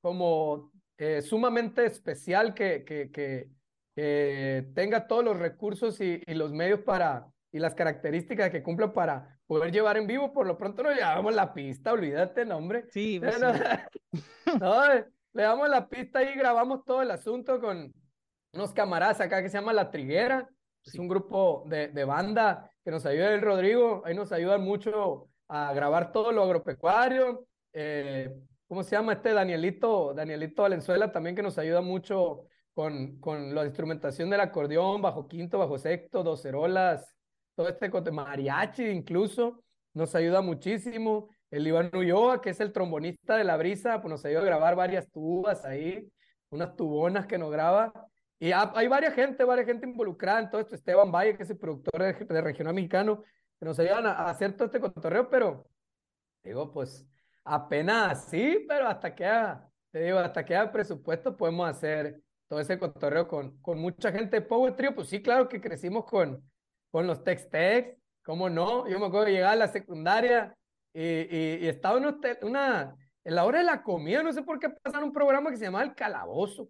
como 0.00 0.70
eh, 0.98 1.22
sumamente 1.22 1.84
especial 1.86 2.54
que, 2.54 2.84
que, 2.84 3.10
que, 3.10 3.48
tenga 4.74 5.06
todos 5.06 5.22
los 5.22 5.38
recursos 5.38 6.00
y, 6.00 6.22
y, 6.26 6.34
los 6.34 6.52
medios 6.52 6.80
para 6.80 7.26
y 7.52 7.58
las 7.58 7.74
características 7.74 8.50
que 8.50 8.62
cumpla 8.62 8.94
para 8.94 9.39
poder 9.50 9.72
llevar 9.72 9.96
en 9.96 10.06
vivo. 10.06 10.32
Por 10.32 10.46
lo 10.46 10.56
pronto 10.56 10.84
nos 10.84 10.94
llevamos 10.94 11.34
la 11.34 11.52
pista, 11.52 11.92
olvídate, 11.92 12.44
nombre. 12.44 12.84
Sí, 12.90 13.18
pues 13.20 13.40
no, 14.60 14.92
eh, 14.92 15.06
le 15.32 15.42
damos 15.42 15.68
la 15.68 15.88
pista 15.88 16.22
y 16.22 16.36
grabamos 16.36 16.84
todo 16.84 17.02
el 17.02 17.10
asunto 17.10 17.60
con 17.60 17.92
unos 18.52 18.72
camaradas 18.72 19.20
acá 19.20 19.42
que 19.42 19.48
se 19.48 19.58
llama 19.58 19.72
La 19.72 19.90
Triguera. 19.90 20.48
Es 20.84 20.94
un 20.94 21.08
grupo 21.08 21.64
de, 21.66 21.88
de 21.88 22.04
banda 22.04 22.70
que 22.84 22.92
nos 22.92 23.04
ayuda 23.06 23.34
el 23.34 23.42
Rodrigo. 23.42 24.02
Ahí 24.04 24.14
nos 24.14 24.30
ayudan 24.30 24.62
mucho 24.62 25.28
a 25.48 25.72
grabar 25.74 26.12
todo 26.12 26.30
lo 26.30 26.44
agropecuario 26.44 27.44
eh, 27.72 28.32
¿cómo 28.68 28.84
se 28.84 28.92
llama 28.92 29.14
este 29.14 29.32
Danielito? 29.32 30.14
Danielito 30.14 30.62
Valenzuela 30.62 31.10
también 31.10 31.34
que 31.34 31.42
nos 31.42 31.58
ayuda 31.58 31.80
mucho 31.80 32.44
con, 32.72 33.18
con 33.18 33.52
la 33.52 33.64
instrumentación 33.64 34.30
del 34.30 34.40
acordeón, 34.42 35.02
bajo 35.02 35.26
quinto, 35.26 35.58
bajo 35.58 35.76
sexto, 35.76 36.22
docerolas, 36.22 37.16
todo 37.60 37.68
este 37.68 38.10
mariachi 38.10 38.88
incluso, 38.88 39.62
nos 39.92 40.14
ayuda 40.14 40.40
muchísimo. 40.40 41.28
El 41.50 41.66
Iván 41.66 41.90
Ulloa, 41.94 42.40
que 42.40 42.48
es 42.48 42.60
el 42.60 42.72
trombonista 42.72 43.36
de 43.36 43.44
la 43.44 43.58
brisa, 43.58 44.00
pues 44.00 44.10
nos 44.10 44.24
ayuda 44.24 44.40
a 44.40 44.44
grabar 44.44 44.76
varias 44.76 45.10
tubas 45.10 45.66
ahí, 45.66 46.10
unas 46.48 46.74
tubonas 46.74 47.26
que 47.26 47.36
nos 47.36 47.50
graba. 47.50 47.92
Y 48.38 48.52
hay 48.52 48.88
varias 48.88 49.12
gente, 49.12 49.44
varias 49.44 49.66
gente 49.66 49.86
involucrada 49.86 50.40
en 50.40 50.48
todo 50.48 50.62
esto. 50.62 50.74
Esteban 50.74 51.12
Valle, 51.12 51.36
que 51.36 51.42
es 51.42 51.50
el 51.50 51.58
productor 51.58 52.00
de, 52.00 52.14
de 52.14 52.40
Regional 52.40 52.72
Mexicano, 52.72 53.24
que 53.58 53.66
nos 53.66 53.78
ayudan 53.78 54.06
a, 54.06 54.12
a 54.12 54.30
hacer 54.30 54.54
todo 54.54 54.64
este 54.64 54.80
cotorreo, 54.80 55.28
pero 55.28 55.66
digo, 56.42 56.72
pues 56.72 57.06
apenas 57.44 58.24
sí, 58.24 58.64
pero 58.66 58.88
hasta 58.88 59.14
que 59.14 59.26
haya, 59.26 59.68
te 59.90 60.04
digo, 60.04 60.18
hasta 60.18 60.46
que 60.46 60.56
haya 60.56 60.72
presupuesto 60.72 61.36
podemos 61.36 61.68
hacer 61.68 62.22
todo 62.48 62.58
ese 62.58 62.78
cotorreo 62.78 63.28
con, 63.28 63.60
con 63.60 63.78
mucha 63.78 64.10
gente 64.10 64.40
de 64.40 64.46
Power 64.46 64.74
Trio. 64.74 64.94
Pues 64.94 65.08
sí, 65.08 65.20
claro 65.20 65.46
que 65.46 65.60
crecimos 65.60 66.06
con, 66.06 66.42
con 66.90 67.06
los 67.06 67.22
Tex 67.24 67.48
Tex, 67.50 67.96
¿cómo 68.22 68.48
no? 68.48 68.88
Yo 68.88 68.98
me 68.98 69.06
acuerdo 69.06 69.26
de 69.26 69.32
llegar 69.32 69.52
a 69.52 69.56
la 69.56 69.68
secundaria 69.68 70.54
y, 70.92 71.02
y, 71.02 71.68
estaba 71.68 71.98
en 71.98 72.14
una, 72.42 72.96
en 73.24 73.34
la 73.34 73.44
hora 73.44 73.58
de 73.58 73.64
la 73.64 73.82
comida, 73.82 74.22
no 74.22 74.32
sé 74.32 74.42
por 74.42 74.58
qué 74.58 74.70
pasaron 74.70 75.08
un 75.08 75.12
programa 75.12 75.50
que 75.50 75.56
se 75.56 75.64
llamaba 75.64 75.84
El 75.84 75.94
Calabozo. 75.94 76.68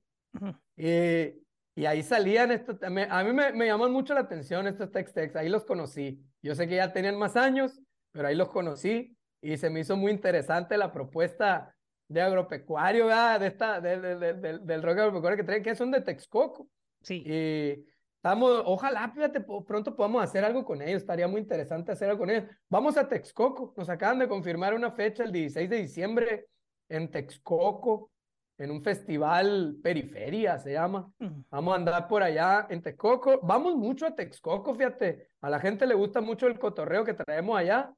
y, 0.77 1.35
y, 1.75 1.87
ahí 1.87 2.03
salían 2.03 2.51
estos, 2.51 2.77
a 2.83 2.91
mí 2.91 3.33
me, 3.33 3.53
me 3.53 3.67
llaman 3.67 3.93
mucho 3.93 4.15
la 4.15 4.21
atención 4.21 4.67
estos 4.67 4.91
Tex 4.91 5.13
Tex, 5.13 5.37
ahí 5.37 5.49
los 5.49 5.65
conocí. 5.65 6.23
Yo 6.43 6.55
sé 6.55 6.69
que 6.69 6.77
ya 6.77 6.93
tenían 6.93 7.19
más 7.19 7.37
años, 7.37 7.81
pero 8.13 8.29
ahí 8.29 8.35
los 8.35 8.49
conocí 8.49 9.17
y 9.43 9.57
se 9.57 9.71
me 9.71 9.81
hizo 9.81 9.97
muy 9.97 10.13
interesante 10.13 10.77
la 10.77 10.93
propuesta 10.93 11.75
de 12.09 12.21
agropecuario, 12.21 13.07
de 13.07 13.47
esta, 13.47 13.81
del 13.81 14.83
rock 14.83 14.99
agropecuario 14.99 15.37
que 15.37 15.45
traen, 15.45 15.63
que 15.63 15.75
son 15.75 15.91
de 15.91 16.01
Texcoco. 16.01 16.69
Sí. 17.03 17.23
Y 17.25 17.87
estamos, 18.21 18.63
ojalá, 18.67 19.09
fíjate, 19.09 19.41
pronto 19.41 19.97
podamos 19.97 20.23
hacer 20.23 20.45
algo 20.45 20.63
con 20.63 20.83
ellos, 20.83 21.01
estaría 21.01 21.27
muy 21.27 21.41
interesante 21.41 21.93
hacer 21.93 22.11
algo 22.11 22.21
con 22.21 22.31
ellos. 22.31 22.45
Vamos 22.69 22.99
a 22.99 23.09
Texcoco, 23.09 23.73
nos 23.79 23.89
acaban 23.89 24.19
de 24.19 24.29
confirmar 24.29 24.75
una 24.75 24.91
fecha 24.91 25.25
el 25.25 25.33
16 25.33 25.71
de 25.71 25.77
diciembre 25.77 26.47
en 26.91 27.11
Texcoco, 27.11 28.11
en 28.59 28.71
un 28.71 28.83
festival 28.83 29.77
periferia 29.83 30.59
se 30.59 30.75
llama. 30.75 31.11
Vamos 31.51 31.73
a 31.73 31.77
andar 31.77 32.07
por 32.07 32.23
allá 32.23 32.67
en 32.69 32.83
Texcoco. 32.83 33.41
Vamos 33.43 33.75
mucho 33.75 34.05
a 34.05 34.15
Texcoco, 34.15 34.75
fíjate. 34.75 35.31
A 35.41 35.49
la 35.49 35.59
gente 35.59 35.87
le 35.87 35.95
gusta 35.95 36.21
mucho 36.21 36.47
el 36.47 36.59
cotorreo 36.59 37.03
que 37.03 37.15
traemos 37.15 37.59
allá. 37.59 37.91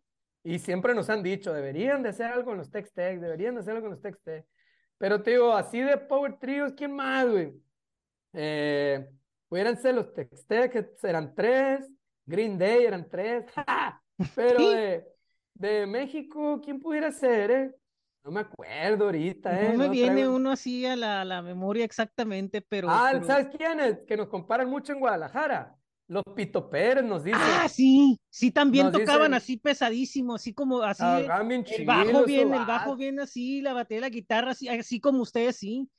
Y 0.44 0.60
siempre 0.60 0.94
nos 0.94 1.10
han 1.10 1.20
dicho, 1.24 1.52
deberían 1.52 2.04
de 2.04 2.10
hacer 2.10 2.26
algo 2.26 2.44
con 2.44 2.58
los 2.58 2.70
Tex 2.70 2.92
Tex, 2.92 3.20
deberían 3.20 3.54
de 3.54 3.60
hacer 3.60 3.72
algo 3.72 3.86
con 3.86 3.90
los 3.90 4.00
Tex 4.00 4.22
Tex. 4.22 4.46
Pero 4.98 5.20
te 5.20 5.32
digo, 5.32 5.52
así 5.52 5.80
de 5.80 5.98
Power 5.98 6.38
Trios, 6.38 6.72
¿quién 6.76 6.92
más, 6.92 7.28
güey? 7.28 7.52
Eh, 8.32 9.08
pudieran 9.52 9.76
ser 9.76 9.94
los 9.94 10.14
Tex 10.14 10.46
Tex, 10.46 10.72
que 10.72 11.06
eran 11.06 11.34
tres, 11.34 11.86
Green 12.24 12.56
Day 12.56 12.86
eran 12.86 13.06
tres, 13.06 13.44
pero 14.34 14.58
de 15.52 15.86
México, 15.86 16.58
¿quién 16.64 16.80
pudiera 16.80 17.12
ser, 17.12 17.50
eh? 17.50 17.74
No 18.24 18.30
me 18.30 18.40
acuerdo 18.40 19.04
ahorita, 19.04 19.60
¿eh? 19.60 19.72
No 19.72 19.78
me 19.80 19.88
viene 19.90 20.26
uno 20.26 20.52
así 20.52 20.86
a 20.86 20.96
la, 20.96 21.22
la, 21.26 21.42
memoria 21.42 21.84
exactamente, 21.84 22.62
pero. 22.62 22.88
Ah, 22.88 23.12
¿sabes 23.26 23.48
quién 23.54 23.78
es? 23.80 23.98
Que 24.06 24.16
nos 24.16 24.28
comparan 24.28 24.70
mucho 24.70 24.94
en 24.94 25.00
Guadalajara. 25.00 25.76
Los 26.08 26.22
Pito 26.34 26.70
Pérez 26.70 27.04
nos 27.04 27.22
dicen. 27.22 27.42
Ah, 27.42 27.68
sí, 27.68 28.18
sí, 28.30 28.52
también 28.52 28.90
tocaban 28.90 29.34
así 29.34 29.58
pesadísimo, 29.58 30.36
así 30.36 30.54
como 30.54 30.80
así. 30.80 31.02
Ah, 31.04 31.20
el 31.20 31.84
bajo 31.84 32.24
bien, 32.24 32.54
el 32.54 32.64
bajo 32.64 32.96
bien 32.96 33.20
así, 33.20 33.60
la 33.60 33.74
batería, 33.74 34.00
la 34.00 34.08
guitarra 34.08 34.52
así, 34.52 34.66
así 34.66 34.98
como 34.98 35.20
ustedes, 35.20 35.56
sí. 35.56 35.90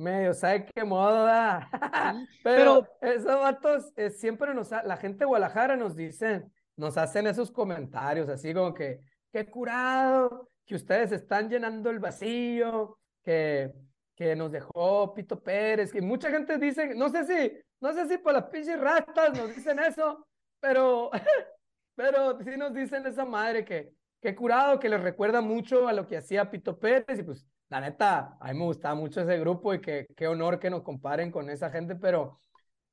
Medio, 0.00 0.32
¿sabe 0.32 0.66
qué 0.74 0.82
moda? 0.82 1.68
pero, 2.42 2.88
esos 3.02 3.26
vatos 3.26 3.92
eh, 3.96 4.10
siempre 4.10 4.54
nos, 4.54 4.70
la 4.70 4.96
gente 4.96 5.20
de 5.20 5.24
Guadalajara 5.26 5.76
nos 5.76 5.94
dicen, 5.94 6.50
nos 6.76 6.96
hacen 6.96 7.26
esos 7.26 7.50
comentarios 7.50 8.28
así 8.30 8.54
como 8.54 8.72
que, 8.72 9.00
qué 9.30 9.48
curado, 9.50 10.48
que 10.64 10.74
ustedes 10.74 11.12
están 11.12 11.50
llenando 11.50 11.90
el 11.90 11.98
vacío, 11.98 12.98
que, 13.22 13.72
que 14.14 14.34
nos 14.34 14.50
dejó 14.50 15.12
Pito 15.12 15.42
Pérez, 15.42 15.92
que 15.92 16.00
mucha 16.00 16.30
gente 16.30 16.56
dice, 16.56 16.94
no 16.94 17.10
sé 17.10 17.24
si, 17.26 17.58
no 17.80 17.92
sé 17.92 18.08
si 18.08 18.16
por 18.16 18.32
las 18.32 18.44
pinches 18.44 18.80
rastas 18.80 19.36
nos 19.36 19.54
dicen 19.54 19.78
eso, 19.80 20.26
pero, 20.60 21.10
pero 21.94 22.38
sí 22.40 22.56
nos 22.56 22.72
dicen 22.72 23.06
esa 23.06 23.26
madre 23.26 23.66
que, 23.66 23.92
que 24.22 24.34
curado, 24.34 24.80
que 24.80 24.88
les 24.88 25.02
recuerda 25.02 25.42
mucho 25.42 25.86
a 25.86 25.92
lo 25.92 26.06
que 26.06 26.16
hacía 26.16 26.50
Pito 26.50 26.78
Pérez 26.78 27.18
y 27.18 27.22
pues 27.22 27.46
la 27.70 27.80
neta, 27.80 28.36
a 28.40 28.52
mí 28.52 28.58
me 28.58 28.64
gustaba 28.64 28.96
mucho 28.96 29.20
ese 29.20 29.38
grupo 29.38 29.72
y 29.72 29.80
que 29.80 30.06
qué 30.16 30.26
honor 30.26 30.58
que 30.58 30.70
nos 30.70 30.82
comparen 30.82 31.30
con 31.30 31.48
esa 31.48 31.70
gente, 31.70 31.94
pero 31.94 32.40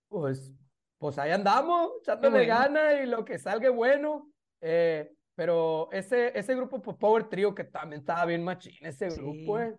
pues, 0.08 0.54
pues 1.00 1.18
ahí 1.18 1.32
andamos, 1.32 1.94
echándole 2.02 2.46
bueno. 2.46 2.54
gana 2.54 2.94
y 3.02 3.08
lo 3.08 3.26
que 3.26 3.40
salga 3.40 3.72
bueno. 3.72 4.32
Eh, 4.62 5.12
pero 5.34 5.90
ese, 5.92 6.38
ese 6.38 6.56
grupo 6.56 6.82
pues, 6.82 6.96
Power 6.98 7.28
Trio 7.28 7.56
que 7.56 7.64
también 7.64 8.02
estaba 8.02 8.26
bien 8.26 8.44
machín, 8.44 8.74
ese 8.82 9.10
grupo, 9.10 9.60
eh. 9.60 9.76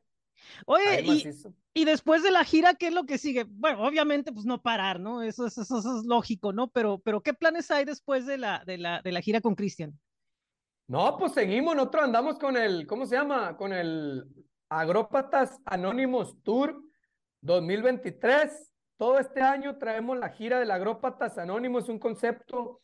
Oye, 0.67 1.03
y, 1.03 1.25
y, 1.75 1.85
después 1.85 2.23
de 2.23 2.31
la 2.31 2.45
gira, 2.45 2.75
¿qué 2.75 2.89
es 2.89 2.93
lo 2.93 3.07
que 3.07 3.19
sigue? 3.19 3.45
Bueno, 3.49 3.83
obviamente, 3.83 4.31
pues 4.31 4.47
no 4.47 4.63
parar, 4.63 5.01
¿no? 5.01 5.21
Eso, 5.21 5.47
eso, 5.47 5.63
eso 5.63 5.77
es 5.79 6.07
lógico, 6.07 6.53
¿no? 6.53 6.69
Pero, 6.69 7.01
pero 7.01 7.21
¿qué 7.23 7.35
planes 7.35 7.73
hay 7.73 7.85
después 7.85 8.25
de 8.25 8.39
la, 8.39 8.63
de 8.65 8.79
la, 8.79 9.03
de 9.03 9.11
la 9.11 9.21
gira 9.21 9.41
con 9.41 9.57
Cristian? 9.57 9.99
No, 10.87 11.17
pues 11.19 11.33
seguimos, 11.33 11.75
nosotros 11.75 12.05
andamos 12.05 12.39
con 12.39 12.57
el, 12.57 12.87
¿cómo 12.87 13.05
se 13.05 13.17
llama? 13.17 13.57
Con 13.57 13.73
el 13.73 14.25
Agrópatas 14.69 15.61
Anónimos 15.65 16.43
Tour 16.43 16.83
2023. 17.41 18.73
Todo 18.99 19.19
este 19.19 19.41
año 19.41 19.79
traemos 19.79 20.19
la 20.19 20.29
gira 20.29 20.59
del 20.59 20.71
Agrópatas 20.71 21.39
Anónimos, 21.39 21.89
un 21.89 21.99
concepto 21.99 22.81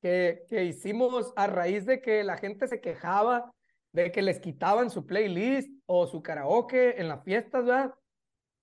que, 0.00 0.46
hicimos 0.50 1.32
a 1.36 1.46
raíz 1.46 1.84
de 1.84 2.00
que 2.00 2.24
la 2.24 2.38
gente 2.38 2.68
se 2.68 2.80
quejaba 2.80 3.52
de 3.92 4.12
que 4.12 4.22
les 4.22 4.40
quitaban 4.40 4.90
su 4.90 5.06
playlist 5.06 5.70
o 5.86 6.06
su 6.06 6.22
karaoke 6.22 7.00
en 7.00 7.08
las 7.08 7.24
fiestas, 7.24 7.64
¿verdad? 7.64 7.94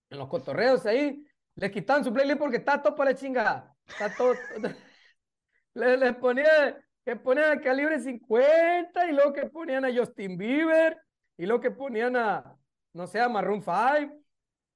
En 0.10 0.20
los 0.20 0.28
cotorreos 0.28 0.86
ahí. 0.86 1.26
Les 1.56 1.72
quitaban 1.72 2.04
su 2.04 2.14
playlist 2.14 2.40
porque 2.40 2.58
está 2.58 2.82
todo 2.82 2.96
para 2.96 3.12
la 3.12 3.18
chingada. 3.18 3.76
Está 3.88 4.14
todo. 4.16 4.34
les, 5.74 6.00
les 6.00 6.16
ponía 6.16 6.80
que 7.06 7.16
ponían 7.18 7.58
a 7.58 7.62
calibre 7.62 8.00
50 8.00 9.10
y 9.10 9.12
luego 9.12 9.34
que 9.34 9.46
ponían 9.48 9.86
a 9.86 9.94
Justin 9.94 10.38
Bieber 10.38 10.98
y 11.38 11.46
luego 11.46 11.62
que 11.62 11.72
ponían 11.72 12.16
a, 12.16 12.58
no 12.94 13.08
sé, 13.08 13.20
a 13.20 13.30
Maroon 13.30 13.62
5 13.62 14.16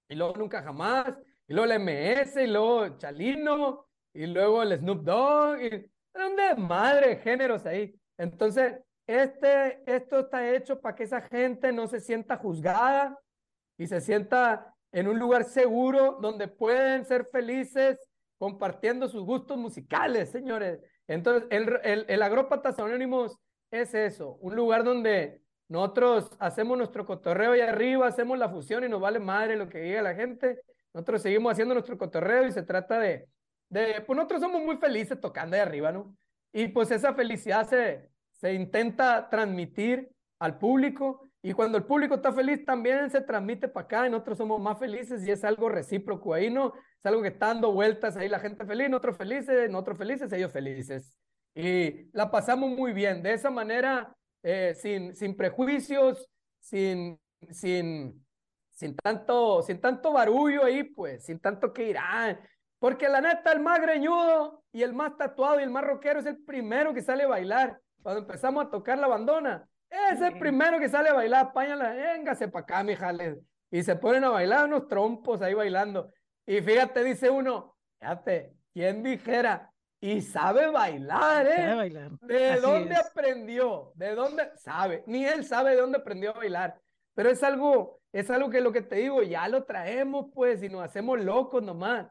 y 0.09 0.15
luego 0.15 0.33
Nunca 0.37 0.61
Jamás 0.61 1.17
y 1.47 1.53
luego 1.53 1.71
el 1.71 1.79
MS 1.79 2.37
y 2.37 2.47
luego 2.47 2.97
Chalino 2.97 3.87
y 4.13 4.25
luego 4.25 4.63
el 4.63 4.77
Snoop 4.77 5.03
Dogg 5.03 5.61
y 5.61 5.91
un 6.15 6.35
desmadre 6.35 7.09
de 7.09 7.17
géneros 7.17 7.65
ahí. 7.65 7.99
Entonces, 8.17 8.79
este, 9.05 9.81
esto 9.85 10.19
está 10.19 10.49
hecho 10.49 10.81
para 10.81 10.95
que 10.95 11.03
esa 11.03 11.21
gente 11.21 11.71
no 11.71 11.87
se 11.87 11.99
sienta 11.99 12.37
juzgada 12.37 13.17
y 13.77 13.87
se 13.87 14.01
sienta 14.01 14.73
en 14.91 15.07
un 15.07 15.19
lugar 15.19 15.43
seguro 15.43 16.17
donde 16.19 16.47
pueden 16.47 17.05
ser 17.05 17.25
felices 17.31 17.99
compartiendo 18.37 19.07
sus 19.07 19.23
gustos 19.23 19.57
musicales, 19.57 20.29
señores. 20.29 20.79
Entonces, 21.07 21.47
el, 21.51 21.79
el, 21.83 22.05
el 22.07 22.21
Agrópatas 22.21 22.79
Anónimos 22.79 23.37
es 23.71 23.93
eso, 23.93 24.37
un 24.41 24.55
lugar 24.55 24.83
donde 24.83 25.41
nosotros 25.69 26.31
hacemos 26.39 26.77
nuestro 26.77 27.05
cotorreo 27.05 27.55
y 27.55 27.61
arriba, 27.61 28.07
hacemos 28.07 28.37
la 28.37 28.49
fusión 28.49 28.83
y 28.83 28.89
nos 28.89 29.01
vale 29.01 29.19
madre 29.19 29.57
lo 29.57 29.69
que 29.69 29.79
diga 29.79 30.01
la 30.01 30.15
gente. 30.15 30.61
Nosotros 30.93 31.21
seguimos 31.21 31.51
haciendo 31.51 31.73
nuestro 31.73 31.97
cotorreo 31.97 32.45
y 32.47 32.51
se 32.51 32.63
trata 32.63 32.99
de 32.99 33.27
de, 33.69 34.01
pues 34.05 34.15
nosotros 34.15 34.41
somos 34.41 34.61
muy 34.61 34.77
felices 34.77 35.19
tocando 35.19 35.55
de 35.55 35.61
arriba, 35.61 35.91
¿no? 35.91 36.15
Y 36.53 36.69
pues 36.69 36.91
esa 36.91 37.13
felicidad 37.13 37.67
se, 37.67 38.09
se 38.31 38.53
intenta 38.53 39.29
transmitir 39.29 40.09
al 40.39 40.57
público 40.57 41.29
y 41.41 41.53
cuando 41.53 41.77
el 41.77 41.83
público 41.83 42.15
está 42.15 42.31
feliz 42.31 42.65
también 42.65 43.09
se 43.09 43.21
transmite 43.21 43.67
para 43.67 43.85
acá 43.85 44.07
y 44.07 44.09
nosotros 44.09 44.37
somos 44.37 44.61
más 44.61 44.79
felices 44.79 45.25
y 45.25 45.31
es 45.31 45.43
algo 45.43 45.69
recíproco 45.69 46.33
ahí, 46.33 46.49
¿no? 46.49 46.73
Es 46.75 47.05
algo 47.05 47.21
que 47.21 47.29
está 47.29 47.47
dando 47.47 47.71
vueltas 47.71 48.17
ahí 48.17 48.29
la 48.29 48.39
gente 48.39 48.65
feliz, 48.65 48.89
nosotros 48.89 49.17
felices, 49.17 49.69
nosotros 49.69 49.97
felices, 49.97 50.31
ellos 50.31 50.51
felices. 50.51 51.17
Y 51.53 52.09
la 52.13 52.31
pasamos 52.31 52.69
muy 52.69 52.93
bien, 52.93 53.23
de 53.23 53.33
esa 53.33 53.49
manera, 53.49 54.15
eh, 54.43 54.73
sin, 54.75 55.15
sin 55.15 55.35
prejuicios, 55.35 56.27
sin, 56.59 57.19
sin, 57.51 58.25
sin, 58.71 58.95
tanto, 58.95 59.61
sin 59.61 59.79
tanto 59.79 60.13
barullo 60.13 60.63
ahí, 60.63 60.83
pues, 60.83 61.25
sin 61.25 61.39
tanto 61.39 61.73
que 61.73 61.89
irán, 61.89 62.39
porque 62.79 63.09
la 63.09 63.21
neta, 63.21 63.51
el 63.51 63.59
más 63.59 63.81
greñudo 63.81 64.63
y 64.71 64.83
el 64.83 64.93
más 64.93 65.17
tatuado 65.17 65.59
y 65.59 65.63
el 65.63 65.71
más 65.71 65.83
rockero 65.83 66.19
es 66.19 66.25
el 66.25 66.37
primero 66.43 66.93
que 66.93 67.01
sale 67.01 67.23
a 67.23 67.27
bailar. 67.27 67.79
Cuando 68.03 68.21
empezamos 68.21 68.65
a 68.65 68.69
tocar 68.69 68.99
la 68.99 69.07
bandona, 69.07 69.67
es 69.89 70.21
el 70.21 70.37
primero 70.37 70.79
que 70.79 70.89
sale 70.89 71.09
a 71.09 71.13
bailar. 71.13 71.53
Páñala, 71.53 71.93
véngase 71.93 72.47
para 72.47 72.63
acá, 72.63 72.83
mijales. 72.83 73.39
Y 73.71 73.81
se 73.83 73.95
ponen 73.95 74.23
a 74.23 74.29
bailar 74.29 74.65
unos 74.65 74.87
trompos 74.87 75.41
ahí 75.41 75.53
bailando. 75.53 76.11
Y 76.45 76.61
fíjate, 76.61 77.03
dice 77.03 77.29
uno, 77.29 77.75
fíjate, 77.99 78.53
¿quién 78.73 79.03
dijera? 79.03 79.71
Y 79.99 80.21
sabe 80.21 80.67
bailar, 80.67 81.47
¿eh? 81.47 81.55
Sabe 81.55 81.75
bailar. 81.75 82.11
¿De 82.19 82.59
dónde 82.59 82.95
aprendió? 82.95 83.91
¿De 83.95 84.13
dónde? 84.13 84.51
Sabe. 84.57 85.03
Ni 85.07 85.25
él 85.25 85.43
sabe 85.43 85.71
de 85.71 85.81
dónde 85.81 85.97
aprendió 85.97 86.31
a 86.31 86.37
bailar. 86.37 86.79
Pero 87.15 87.29
es 87.29 87.41
algo, 87.43 87.99
es 88.11 88.29
algo 88.29 88.49
que 88.49 88.61
lo 88.61 88.71
que 88.71 88.81
te 88.81 88.97
digo, 88.97 89.23
ya 89.23 89.47
lo 89.47 89.63
traemos, 89.65 90.27
pues, 90.33 90.61
y 90.61 90.69
nos 90.69 90.83
hacemos 90.83 91.19
locos 91.19 91.63
nomás 91.63 92.07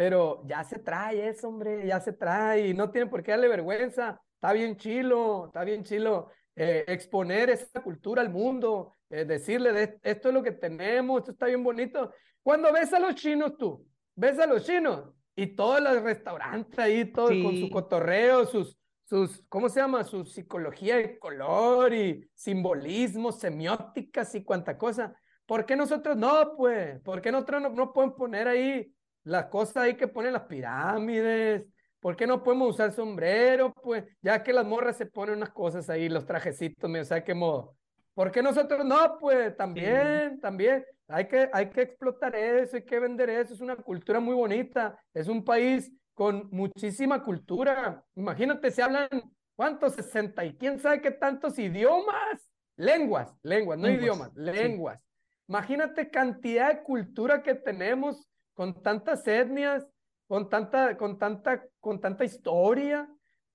pero 0.00 0.42
ya 0.46 0.64
se 0.64 0.78
trae 0.78 1.28
eso, 1.28 1.48
hombre, 1.48 1.86
ya 1.86 2.00
se 2.00 2.14
trae 2.14 2.68
y 2.68 2.72
no 2.72 2.90
tiene 2.90 3.06
por 3.06 3.22
qué 3.22 3.32
darle 3.32 3.48
vergüenza. 3.48 4.18
Está 4.34 4.54
bien 4.54 4.78
chilo, 4.78 5.48
está 5.48 5.62
bien 5.62 5.84
chilo 5.84 6.30
eh, 6.56 6.86
exponer 6.88 7.50
esa 7.50 7.82
cultura 7.82 8.22
al 8.22 8.30
mundo, 8.30 8.96
eh, 9.10 9.26
decirle 9.26 9.74
de, 9.74 9.98
esto 10.02 10.28
es 10.28 10.34
lo 10.34 10.42
que 10.42 10.52
tenemos, 10.52 11.18
esto 11.18 11.32
está 11.32 11.44
bien 11.44 11.62
bonito. 11.62 12.14
Cuando 12.42 12.72
ves 12.72 12.94
a 12.94 12.98
los 12.98 13.14
chinos 13.14 13.58
tú, 13.58 13.86
ves 14.14 14.38
a 14.38 14.46
los 14.46 14.64
chinos 14.64 15.12
y 15.36 15.54
todos 15.54 15.80
los 15.80 16.02
restaurantes 16.02 16.78
ahí, 16.78 17.04
todos 17.12 17.30
con 17.42 17.56
su 17.56 17.70
cotorreo, 17.70 18.46
sus, 18.46 18.78
sus, 19.04 19.42
¿cómo 19.48 19.68
se 19.68 19.80
llama? 19.80 20.04
Su 20.04 20.24
psicología 20.24 20.96
de 20.96 21.18
color 21.18 21.92
y 21.92 22.28
simbolismo, 22.34 23.32
semióticas 23.32 24.34
y 24.34 24.44
cuánta 24.44 24.76
cosa. 24.76 25.14
¿Por 25.46 25.66
qué 25.66 25.76
nosotros 25.76 26.16
no, 26.16 26.54
pues? 26.56 27.00
¿Por 27.00 27.20
qué 27.20 27.32
nosotros 27.32 27.62
no, 27.62 27.70
no 27.70 27.92
podemos 27.92 28.16
poner 28.16 28.48
ahí 28.48 28.94
las 29.24 29.46
cosas 29.46 29.78
ahí 29.78 29.96
que 29.96 30.08
ponen 30.08 30.32
las 30.32 30.42
pirámides. 30.42 31.66
¿Por 32.00 32.16
qué 32.16 32.26
no 32.26 32.42
podemos 32.42 32.70
usar 32.70 32.92
sombrero? 32.92 33.72
Pues 33.74 34.04
ya 34.22 34.42
que 34.42 34.52
las 34.52 34.64
morras 34.64 34.96
se 34.96 35.06
ponen 35.06 35.36
unas 35.36 35.50
cosas 35.50 35.90
ahí, 35.90 36.08
los 36.08 36.24
trajecitos, 36.24 36.88
me 36.88 37.04
sea 37.04 37.24
qué 37.24 37.34
modo. 37.34 37.76
¿Por 38.20 38.30
qué 38.30 38.42
nosotros 38.42 38.84
no? 38.84 39.16
Pues 39.18 39.56
también, 39.56 40.38
también. 40.40 40.84
Hay 41.08 41.26
que, 41.26 41.48
hay 41.54 41.70
que 41.70 41.80
explotar 41.80 42.36
eso, 42.36 42.76
hay 42.76 42.84
que 42.84 43.00
vender 43.00 43.30
eso. 43.30 43.54
Es 43.54 43.62
una 43.62 43.76
cultura 43.76 44.20
muy 44.20 44.34
bonita. 44.34 45.02
Es 45.14 45.26
un 45.26 45.42
país 45.42 45.90
con 46.12 46.46
muchísima 46.52 47.24
cultura. 47.24 48.04
Imagínate, 48.14 48.70
se 48.72 48.82
hablan, 48.82 49.08
¿cuántos? 49.56 49.94
60 49.94 50.44
y 50.44 50.54
quién 50.58 50.78
sabe 50.78 51.00
qué 51.00 51.12
tantos 51.12 51.58
idiomas. 51.58 52.52
Lenguas, 52.76 53.34
lenguas, 53.42 53.78
no 53.78 53.88
idiomas, 53.88 54.30
lenguas. 54.34 55.00
Imagínate 55.48 56.10
cantidad 56.10 56.74
de 56.74 56.82
cultura 56.82 57.42
que 57.42 57.54
tenemos 57.54 58.28
con 58.52 58.82
tantas 58.82 59.26
etnias, 59.26 59.86
con 60.28 60.50
tanta, 60.50 60.94
con 60.98 61.18
tanta, 61.18 61.64
con 61.80 61.98
tanta 61.98 62.26
historia. 62.26 63.08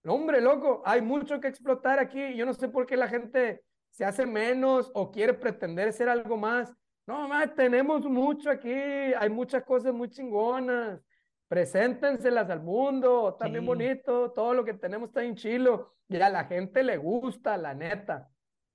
hombre, 0.07 0.41
loco, 0.41 0.81
hay 0.85 1.03
mucho 1.03 1.39
que 1.39 1.49
explotar 1.49 1.99
aquí. 1.99 2.35
Yo 2.35 2.47
no 2.47 2.53
sé 2.55 2.67
por 2.67 2.87
qué 2.87 2.97
la 2.97 3.07
gente 3.07 3.61
se 3.95 4.03
hace 4.03 4.25
menos 4.25 4.91
o 4.93 5.09
quiere 5.09 5.33
pretender 5.33 5.93
ser 5.93 6.09
algo 6.09 6.35
más. 6.35 6.73
No, 7.07 7.29
más, 7.29 7.55
tenemos 7.55 8.03
mucho 8.05 8.49
aquí, 8.49 8.69
hay 8.69 9.29
muchas 9.29 9.63
cosas 9.63 9.93
muy 9.93 10.09
chingonas. 10.09 10.99
Preséntenselas 11.47 12.49
al 12.49 12.61
mundo, 12.61 13.29
está 13.29 13.47
bien 13.47 13.65
bonito, 13.65 14.31
todo 14.31 14.53
lo 14.53 14.65
que 14.65 14.73
tenemos 14.73 15.09
está 15.09 15.23
en 15.23 15.35
chilo. 15.35 15.93
Y 16.09 16.17
a 16.17 16.29
la 16.29 16.43
gente 16.43 16.83
le 16.83 16.97
gusta, 16.97 17.55
la 17.55 17.73
neta. 17.73 18.29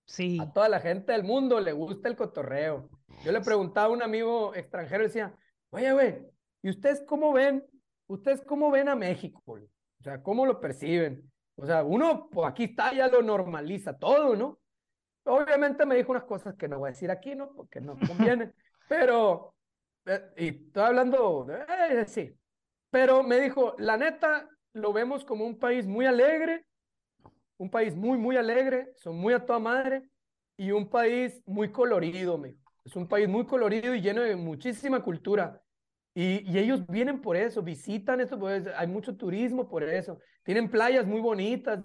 Sí. 0.06 0.38
A 0.40 0.50
toda 0.50 0.70
la 0.70 0.80
gente 0.80 1.12
del 1.12 1.24
mundo 1.24 1.60
le 1.60 1.72
gusta 1.72 2.08
el 2.08 2.16
cotorreo. 2.16 2.88
Yo 3.22 3.32
le 3.32 3.42
preguntaba 3.42 3.88
a 3.88 3.90
un 3.90 4.02
amigo 4.02 4.54
extranjero, 4.54 5.02
decía, 5.02 5.36
Oye, 5.68 5.92
güey, 5.92 6.18
¿y 6.62 6.70
ustedes 6.70 7.02
cómo 7.06 7.32
ven? 7.32 7.62
¿Ustedes 8.06 8.40
cómo 8.40 8.70
ven 8.70 8.88
a 8.88 8.96
México? 8.96 9.42
O 9.46 10.02
sea, 10.02 10.22
¿cómo 10.22 10.46
lo 10.46 10.60
perciben? 10.60 11.30
O 11.56 11.66
sea, 11.66 11.84
uno, 11.84 12.30
pues 12.30 12.48
aquí 12.48 12.64
está, 12.64 12.94
ya 12.94 13.08
lo 13.08 13.20
normaliza 13.20 13.98
todo, 13.98 14.34
¿no? 14.34 14.59
Obviamente 15.24 15.84
me 15.86 15.96
dijo 15.96 16.12
unas 16.12 16.24
cosas 16.24 16.54
que 16.54 16.68
no 16.68 16.78
voy 16.78 16.88
a 16.88 16.92
decir 16.92 17.10
aquí, 17.10 17.34
¿no? 17.34 17.52
Porque 17.54 17.80
no 17.80 17.96
conviene, 18.06 18.52
pero, 18.88 19.54
eh, 20.06 20.22
y 20.36 20.48
estoy 20.48 20.82
hablando, 20.82 21.46
eh, 21.50 22.04
sí, 22.06 22.34
pero 22.90 23.22
me 23.22 23.40
dijo, 23.40 23.74
la 23.78 23.96
neta, 23.96 24.48
lo 24.72 24.92
vemos 24.92 25.24
como 25.24 25.46
un 25.46 25.58
país 25.58 25.86
muy 25.86 26.06
alegre, 26.06 26.66
un 27.58 27.70
país 27.70 27.94
muy, 27.94 28.18
muy 28.18 28.36
alegre, 28.36 28.92
son 28.96 29.16
muy 29.16 29.34
a 29.34 29.44
toda 29.44 29.58
madre, 29.58 30.08
y 30.56 30.72
un 30.72 30.90
país 30.90 31.42
muy 31.46 31.72
colorido, 31.72 32.36
me 32.36 32.56
Es 32.84 32.94
un 32.94 33.08
país 33.08 33.26
muy 33.26 33.46
colorido 33.46 33.94
y 33.94 34.02
lleno 34.02 34.20
de 34.20 34.36
muchísima 34.36 35.02
cultura. 35.02 35.58
Y, 36.14 36.50
y, 36.50 36.58
ellos 36.58 36.86
vienen 36.86 37.22
por 37.22 37.34
eso, 37.36 37.62
visitan 37.62 38.20
esto, 38.20 38.38
pues, 38.38 38.66
hay 38.76 38.86
mucho 38.86 39.16
turismo 39.16 39.68
por 39.68 39.82
eso. 39.82 40.18
Tienen 40.42 40.70
playas 40.70 41.06
muy 41.06 41.20
bonitas. 41.20 41.80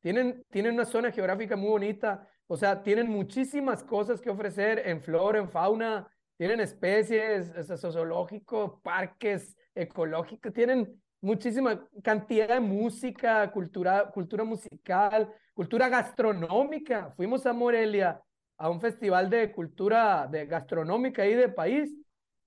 Tienen, 0.00 0.44
tienen 0.50 0.74
una 0.74 0.84
zona 0.84 1.10
geográfica 1.10 1.56
muy 1.56 1.70
bonita. 1.70 2.28
O 2.46 2.56
sea, 2.56 2.82
tienen 2.82 3.08
muchísimas 3.08 3.82
cosas 3.82 4.20
que 4.20 4.30
ofrecer 4.30 4.82
en 4.86 5.00
flora, 5.00 5.38
en 5.38 5.48
fauna. 5.48 6.08
Tienen 6.36 6.60
especies, 6.60 7.52
zoológicos, 7.80 8.80
parques 8.82 9.56
ecológicos. 9.74 10.52
Tienen 10.52 11.00
muchísima 11.20 11.86
cantidad 12.02 12.48
de 12.48 12.60
música, 12.60 13.50
cultura, 13.50 14.10
cultura 14.10 14.44
musical, 14.44 15.32
cultura 15.54 15.88
gastronómica. 15.88 17.12
Fuimos 17.16 17.46
a 17.46 17.52
Morelia 17.52 18.20
a 18.58 18.68
un 18.68 18.80
festival 18.80 19.30
de 19.30 19.52
cultura 19.52 20.26
de 20.30 20.46
gastronómica 20.46 21.22
ahí 21.22 21.34
de 21.34 21.48
país 21.48 21.96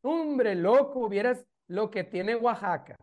Hombre, 0.07 0.53
loco, 0.53 1.09
vieras 1.09 1.43
lo 1.65 1.89
que 1.89 2.03
tiene 2.03 2.35
Oaxaca. 2.35 2.95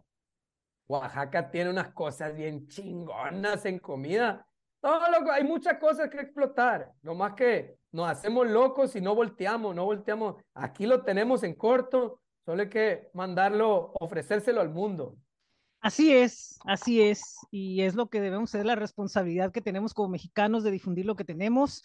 Oaxaca 0.87 1.51
tiene 1.51 1.71
unas 1.71 1.93
cosas 1.93 2.33
bien 2.33 2.69
chingonas 2.69 3.65
en 3.65 3.81
comida. 3.81 4.47
No, 4.83 5.11
loco, 5.11 5.31
hay 5.31 5.45
muchas 5.45 5.79
cosas 5.79 6.11
que 6.11 6.21
explotar. 6.21 6.91
No 7.03 7.15
más 7.15 7.35
que 7.35 7.77
nos 7.93 8.09
hacemos 8.09 8.49
locos 8.49 8.97
y 8.97 9.01
no 9.01 9.15
volteamos, 9.15 9.75
no 9.75 9.85
volteamos. 9.85 10.37
Aquí 10.55 10.87
lo 10.87 11.03
tenemos 11.03 11.45
en 11.45 11.55
corto, 11.55 12.21
solo 12.45 12.63
hay 12.63 12.69
que 12.69 13.11
mandarlo, 13.15 13.93
ofrecérselo 14.01 14.61
al 14.61 14.71
mundo. 14.71 15.17
Así 15.81 16.13
es, 16.13 16.59
así 16.65 17.03
es, 17.03 17.39
y 17.51 17.83
es 17.83 17.97
lo 17.97 18.09
que 18.09 18.21
debemos 18.21 18.51
ser 18.51 18.65
la 18.65 18.77
responsabilidad 18.77 19.51
que 19.51 19.61
tenemos 19.61 19.95
como 19.95 20.11
mexicanos 20.11 20.63
de 20.63 20.71
difundir 20.71 21.07
lo 21.07 21.17
que 21.17 21.25
tenemos 21.25 21.83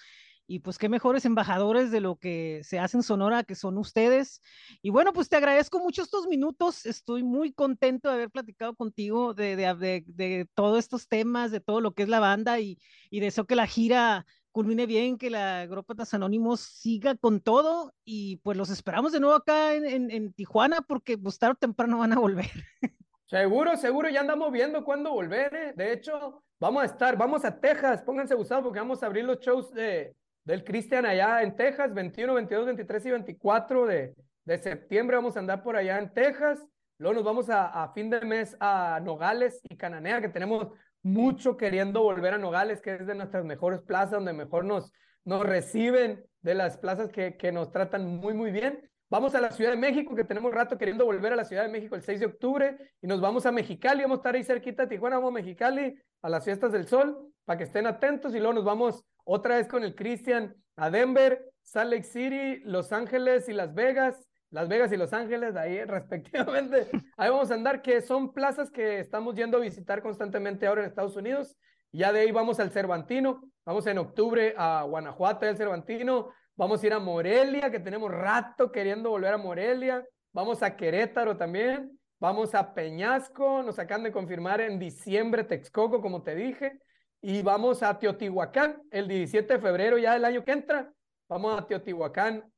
y 0.47 0.59
pues 0.59 0.77
qué 0.77 0.87
mejores 0.87 1.25
embajadores 1.25 1.91
de 1.91 1.99
lo 1.99 2.15
que 2.15 2.61
se 2.63 2.79
hace 2.79 2.97
en 2.97 3.03
Sonora 3.03 3.43
que 3.43 3.53
son 3.53 3.77
ustedes. 3.77 4.41
Y 4.81 4.89
bueno, 4.89 5.11
pues 5.11 5.27
te 5.27 5.35
agradezco 5.35 5.79
mucho 5.79 6.01
estos 6.01 6.25
minutos. 6.27 6.85
Estoy 6.85 7.21
muy 7.23 7.51
contento 7.51 8.07
de 8.07 8.15
haber 8.15 8.31
platicado 8.31 8.73
contigo 8.73 9.33
de, 9.33 9.57
de, 9.57 10.03
de, 10.07 10.47
todos 10.55 10.79
estos 10.79 11.09
temas, 11.09 11.51
de 11.51 11.59
todo 11.59 11.81
lo 11.81 11.93
que 11.93 12.03
es 12.03 12.09
la 12.09 12.21
banda 12.21 12.59
y, 12.61 12.79
y 13.09 13.19
deseo 13.19 13.45
que 13.45 13.57
la 13.57 13.67
gira 13.67 14.25
culmine 14.53 14.85
bien, 14.85 15.17
que 15.17 15.29
la 15.29 15.61
Agrópatas 15.61 16.13
Anónimos 16.13 16.61
siga 16.61 17.15
con 17.15 17.41
todo 17.41 17.93
y 18.05 18.37
pues 18.37 18.57
los 18.57 18.69
esperamos 18.69 19.11
de 19.11 19.19
nuevo 19.19 19.35
acá 19.35 19.75
en, 19.75 20.09
en, 20.09 20.33
Tijuana 20.33 20.81
porque 20.81 21.17
pues 21.17 21.37
tarde 21.37 21.53
o 21.53 21.55
temprano 21.55 21.99
van 21.99 22.13
a 22.13 22.19
volver. 22.19 22.49
Seguro, 23.25 23.75
seguro, 23.75 24.07
ya 24.07 24.21
andamos 24.21 24.53
viendo 24.53 24.85
cuándo 24.85 25.11
volver. 25.11 25.53
¿eh? 25.53 25.73
De 25.75 25.91
hecho, 25.91 26.41
vamos 26.61 26.83
a 26.83 26.85
estar, 26.85 27.17
vamos 27.17 27.43
a 27.43 27.59
Texas, 27.59 28.01
pónganse 28.01 28.35
usados 28.35 28.63
porque 28.63 28.79
vamos 28.79 29.03
a 29.03 29.07
abrir 29.07 29.25
los 29.25 29.39
shows 29.39 29.69
de, 29.73 30.15
del 30.47 30.63
Cristian 30.63 31.05
allá 31.05 31.43
en 31.43 31.57
Texas, 31.57 31.93
21, 31.93 32.33
22, 32.33 32.65
23 32.67 33.05
y 33.05 33.11
24 33.11 33.85
de, 33.85 34.15
de 34.45 34.57
septiembre 34.57 35.17
vamos 35.17 35.35
a 35.35 35.39
andar 35.39 35.61
por 35.61 35.75
allá 35.75 35.99
en 35.99 36.13
Texas. 36.13 36.65
Luego 36.99 37.15
nos 37.15 37.25
vamos 37.25 37.49
a, 37.49 37.91
fin 37.93 38.09
de 38.09 38.21
mes 38.21 38.55
a 38.61 39.01
Nogales 39.03 39.59
y 39.69 39.75
Cananea, 39.75 40.21
que 40.21 40.29
tenemos 40.29 40.69
mucho 41.03 41.57
queriendo 41.57 42.01
volver 42.01 42.33
a 42.33 42.37
Nogales, 42.37 42.79
que 42.79 42.95
es 42.95 43.05
de 43.05 43.13
nuestras 43.13 43.43
mejores 43.43 43.81
plazas, 43.81 44.11
donde 44.11 44.31
mejor 44.31 44.63
nos, 44.63 44.93
nos 45.25 45.43
reciben, 45.45 46.23
de 46.41 46.55
las 46.55 46.77
plazas 46.77 47.11
que, 47.11 47.35
que 47.35 47.51
nos 47.51 47.73
tratan 47.73 48.05
muy, 48.05 48.33
muy 48.33 48.51
bien. 48.51 48.89
Vamos 49.09 49.35
a 49.35 49.41
la 49.41 49.51
Ciudad 49.51 49.71
de 49.71 49.77
México, 49.77 50.15
que 50.15 50.23
tenemos 50.23 50.53
rato 50.53 50.77
queriendo 50.77 51.03
volver 51.03 51.33
a 51.33 51.35
la 51.35 51.43
Ciudad 51.43 51.63
de 51.63 51.71
México 51.71 51.95
el 51.95 52.03
6 52.03 52.21
de 52.21 52.25
octubre, 52.25 52.77
y 53.01 53.07
nos 53.07 53.19
vamos 53.19 53.45
a 53.45 53.51
Mexicali, 53.51 54.03
vamos 54.03 54.19
a 54.19 54.19
estar 54.19 54.35
ahí 54.35 54.45
cerquita 54.45 54.83
de 54.83 54.95
Tijuana, 54.95 55.17
vamos 55.17 55.31
a 55.31 55.41
Mexicali, 55.41 55.93
a 56.21 56.29
las 56.29 56.45
fiestas 56.45 56.71
del 56.71 56.87
sol, 56.87 57.33
para 57.43 57.57
que 57.57 57.65
estén 57.65 57.85
atentos, 57.85 58.33
y 58.33 58.37
luego 58.37 58.53
nos 58.53 58.63
vamos 58.63 59.03
otra 59.27 59.57
vez 59.57 59.67
con 59.67 59.83
el 59.83 59.93
Cristian 59.93 60.55
a 60.77 60.89
Denver, 60.89 61.51
Salt 61.61 61.91
Lake 61.91 62.03
City, 62.03 62.61
Los 62.63 62.93
Ángeles 62.93 63.49
y 63.49 63.53
Las 63.53 63.73
Vegas, 63.73 64.25
Las 64.51 64.69
Vegas 64.69 64.91
y 64.93 64.97
Los 64.97 65.11
Ángeles, 65.11 65.55
ahí 65.57 65.83
respectivamente. 65.85 66.89
Ahí 67.17 67.29
vamos 67.29 67.51
a 67.51 67.55
andar, 67.55 67.81
que 67.81 68.01
son 68.01 68.33
plazas 68.33 68.71
que 68.71 68.99
estamos 68.99 69.35
yendo 69.35 69.57
a 69.57 69.61
visitar 69.61 70.01
constantemente 70.01 70.65
ahora 70.65 70.81
en 70.81 70.87
Estados 70.87 71.17
Unidos. 71.17 71.57
Ya 71.91 72.13
de 72.13 72.21
ahí 72.21 72.31
vamos 72.31 72.61
al 72.61 72.71
Cervantino, 72.71 73.41
vamos 73.65 73.85
en 73.87 73.97
octubre 73.97 74.53
a 74.57 74.83
Guanajuato, 74.83 75.45
el 75.45 75.57
Cervantino, 75.57 76.29
vamos 76.55 76.81
a 76.81 76.87
ir 76.87 76.93
a 76.93 76.99
Morelia, 76.99 77.69
que 77.69 77.81
tenemos 77.81 78.09
rato 78.09 78.71
queriendo 78.71 79.09
volver 79.09 79.33
a 79.33 79.37
Morelia, 79.37 80.05
vamos 80.31 80.63
a 80.63 80.77
Querétaro 80.77 81.35
también, 81.35 81.99
vamos 82.17 82.55
a 82.55 82.73
Peñasco, 82.73 83.61
nos 83.61 83.77
acaban 83.77 84.03
de 84.03 84.11
confirmar 84.13 84.61
en 84.61 84.79
diciembre 84.79 85.43
Texcoco, 85.43 86.01
como 86.01 86.23
te 86.23 86.33
dije, 86.33 86.79
y 87.21 87.41
vamos 87.41 87.83
a 87.83 87.97
Teotihuacán 87.97 88.83
el 88.91 89.07
17 89.07 89.53
de 89.53 89.59
febrero 89.59 89.97
ya 89.97 90.13
del 90.13 90.25
año 90.25 90.43
que 90.43 90.51
entra. 90.51 90.93
Vamos 91.27 91.59
a 91.59 91.65
Teotihuacán 91.65 92.51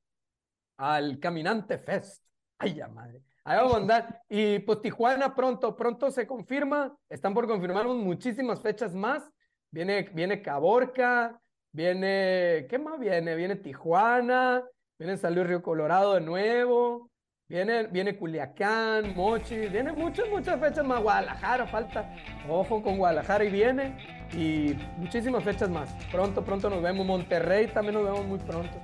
al 0.78 1.20
Caminante 1.20 1.78
Fest. 1.78 2.24
Ay, 2.58 2.76
ya 2.76 2.88
madre. 2.88 3.24
Ahí 3.44 3.58
vamos 3.58 3.74
a 3.74 3.78
andar. 3.78 4.22
Y 4.30 4.60
pues 4.60 4.82
Tijuana 4.82 5.34
pronto, 5.34 5.76
pronto 5.76 6.12
se 6.12 6.28
confirma. 6.28 6.96
Están 7.10 7.34
por 7.34 7.48
confirmarnos 7.48 7.96
muchísimas 7.96 8.62
fechas 8.62 8.94
más. 8.94 9.30
Viene, 9.72 10.04
viene 10.14 10.42
Caborca, 10.42 11.40
viene, 11.72 12.68
¿qué 12.70 12.80
más 12.80 13.00
viene? 13.00 13.36
Viene 13.36 13.56
Tijuana, 13.56 14.64
viene 14.98 15.18
San 15.18 15.36
Luis 15.36 15.48
Río 15.48 15.62
Colorado 15.62 16.16
de 16.16 16.22
nuevo, 16.22 17.09
viene, 17.50 17.88
viene 17.88 18.16
Culiacán, 18.16 19.14
Mochi, 19.16 19.68
viene 19.68 19.92
muchas, 19.92 20.30
muchas 20.30 20.60
fechas 20.60 20.86
más. 20.86 21.02
Guadalajara 21.02 21.68
falta. 21.68 22.10
Ojo 22.48 22.82
con 22.82 22.98
Guadalajara 22.98 23.44
y 23.44 23.50
viene 23.50 23.98
y 24.34 24.76
muchísimas 24.98 25.44
fechas 25.44 25.70
más. 25.70 25.90
Pronto, 26.12 26.44
pronto 26.44 26.70
nos 26.70 26.82
vemos. 26.82 27.06
Monterrey 27.06 27.68
también 27.68 27.96
nos 27.96 28.06
vemos 28.06 28.26
muy 28.26 28.40
pronto. 28.40 28.80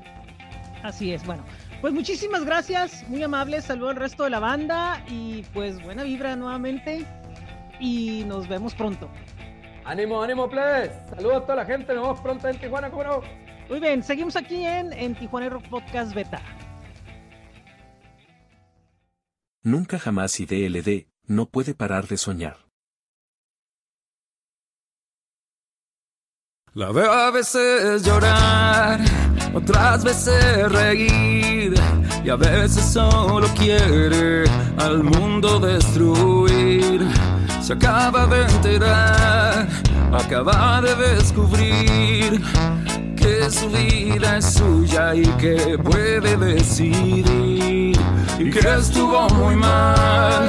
Así 0.83 1.13
es, 1.13 1.25
bueno. 1.25 1.43
Pues 1.81 1.93
muchísimas 1.93 2.45
gracias, 2.45 3.07
muy 3.09 3.21
amables, 3.21 3.65
saludo 3.65 3.89
al 3.89 3.95
resto 3.97 4.23
de 4.23 4.31
la 4.31 4.39
banda 4.39 5.03
y 5.07 5.43
pues 5.53 5.79
buena 5.83 6.03
vibra 6.03 6.35
nuevamente 6.35 7.05
y 7.79 8.23
nos 8.25 8.47
vemos 8.47 8.73
pronto. 8.73 9.09
Ánimo, 9.83 10.21
ánimo, 10.21 10.49
please. 10.49 10.91
Saludos 11.09 11.37
a 11.37 11.41
toda 11.41 11.55
la 11.57 11.65
gente, 11.65 11.93
nos 11.93 12.03
vemos 12.03 12.21
pronto 12.21 12.47
en 12.47 12.57
Tijuana, 12.57 12.89
¿cómo 12.89 13.03
no? 13.03 13.21
Muy 13.69 13.79
bien, 13.79 14.01
seguimos 14.01 14.35
aquí 14.35 14.65
en, 14.65 14.93
en 14.93 15.13
Tijuana 15.15 15.49
Rock 15.49 15.67
Podcast 15.69 16.13
Beta. 16.15 16.41
Nunca 19.65 19.97
jamás 19.97 20.39
IDLD 20.39 21.07
no 21.25 21.47
puede 21.47 21.73
parar 21.73 22.07
de 22.07 22.17
soñar. 22.17 22.67
La 26.75 26.91
veo 26.91 27.11
a 27.11 27.31
veces 27.31 28.03
llorar, 28.03 28.99
otras 29.55 30.03
veces 30.03 30.71
reír 30.71 31.73
y 32.23 32.29
a 32.29 32.35
veces 32.35 32.85
solo 32.85 33.47
quiere 33.57 34.43
al 34.77 35.01
mundo 35.01 35.59
destruir. 35.59 37.01
Se 37.59 37.73
acaba 37.73 38.27
de 38.27 38.43
enterar, 38.43 39.67
acaba 40.13 40.79
de 40.81 40.95
descubrir 41.15 42.39
que 43.25 43.49
su 43.49 43.69
vida 43.69 44.37
es 44.37 44.53
suya 44.53 45.15
y 45.15 45.23
que 45.41 45.77
puede 45.79 46.37
decidir 46.37 47.97
y 48.37 48.51
que 48.51 48.59
estuvo 48.79 49.27
muy 49.29 49.55
mal 49.55 50.43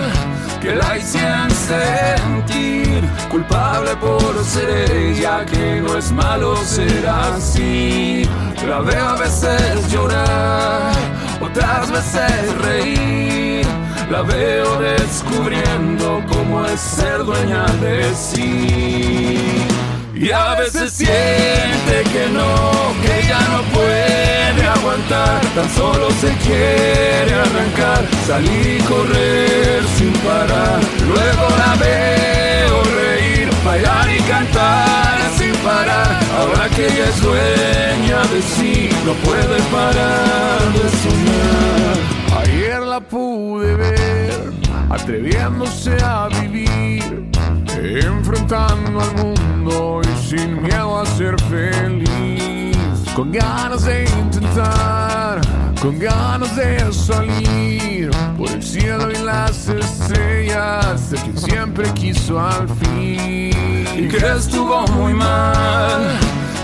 que 0.61 0.75
la 0.75 0.99
hicieran 0.99 1.51
sentir 1.51 3.03
culpable 3.31 3.97
por 3.97 4.45
ser 4.45 4.91
ella, 4.91 5.47
que 5.47 5.81
no 5.81 5.97
es 5.97 6.13
malo 6.13 6.57
ser 6.57 7.07
así. 7.09 8.29
La 8.67 8.81
veo 8.81 9.09
a 9.09 9.17
veces 9.17 9.93
llorar, 9.93 10.93
otras 11.41 11.91
veces 11.91 12.59
reír. 12.63 13.67
La 14.11 14.23
veo 14.23 14.81
descubriendo 14.81 16.23
cómo 16.29 16.65
es 16.67 16.81
ser 16.81 17.25
dueña 17.25 17.65
de 17.81 18.15
sí. 18.15 19.76
Y 20.19 20.31
a 20.31 20.55
veces 20.55 20.93
siente 20.93 22.03
que 22.11 22.29
no, 22.33 22.95
que 23.03 23.29
ya 23.29 23.41
no 23.51 23.63
puede 23.75 24.67
aguantar, 24.67 25.41
tan 25.55 25.69
solo 25.71 26.11
se 26.11 26.33
quiere 26.39 27.35
arrancar, 27.35 28.03
salir 28.27 28.79
y 28.79 28.83
correr 28.85 29.83
sin 29.97 30.13
parar. 30.25 30.81
Luego 31.07 31.49
la 31.59 31.75
veo 31.77 32.83
reír, 32.97 33.51
bailar 33.65 34.09
y 34.11 34.21
cantar 34.23 35.19
sin 35.37 35.53
parar. 35.57 36.19
Ahora 36.39 36.69
que 36.75 36.87
ella 36.87 37.09
es 37.09 37.23
dueña 37.23 38.23
de 38.33 38.43
sí, 38.43 38.89
no 39.05 39.13
puede 39.15 39.61
parar 39.71 40.61
de 40.73 40.89
soñar. 41.05 42.43
Ayer 42.43 42.81
la 42.81 43.01
pude 43.01 43.75
ver 43.75 44.53
atreviéndose 44.91 45.97
a 46.03 46.29
vivir, 46.41 47.29
enfrentando 47.77 49.01
al 49.01 49.15
mundo 49.17 50.01
y 50.03 50.29
sin 50.29 50.63
miedo 50.63 51.01
a 51.01 51.07
ser 51.07 51.41
feliz, 51.43 52.77
con 53.15 53.33
ganas 53.33 53.85
de 53.85 54.05
intentar, 54.05 55.41
con 55.81 55.99
ganas 55.99 56.55
de 56.57 56.93
salir 56.93 58.11
por 58.37 58.51
el 58.51 58.63
cielo 58.63 59.11
y 59.11 59.23
las 59.23 59.69
estrellas, 59.69 61.11
de 61.11 61.17
quien 61.19 61.39
siempre 61.39 61.91
quiso 61.95 62.41
al 62.41 62.69
fin. 62.69 63.87
Y 63.97 64.09
que 64.09 64.19
estuvo 64.37 64.87
muy 64.89 65.15
mal 65.15 66.19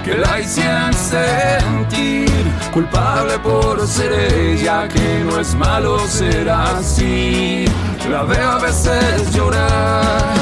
que 0.05 0.17
la 0.17 0.41
hicieran 0.41 0.93
sentir 0.93 2.29
culpable 2.73 3.39
por 3.39 3.87
ser 3.87 4.13
ella, 4.13 4.89
que 4.89 5.25
no 5.25 5.39
es 5.39 5.55
malo 5.55 5.99
ser 6.07 6.49
así. 6.51 7.65
La 8.11 8.25
veo 8.25 8.51
a 8.51 8.59
veces 8.59 9.33
llorar, 9.33 10.35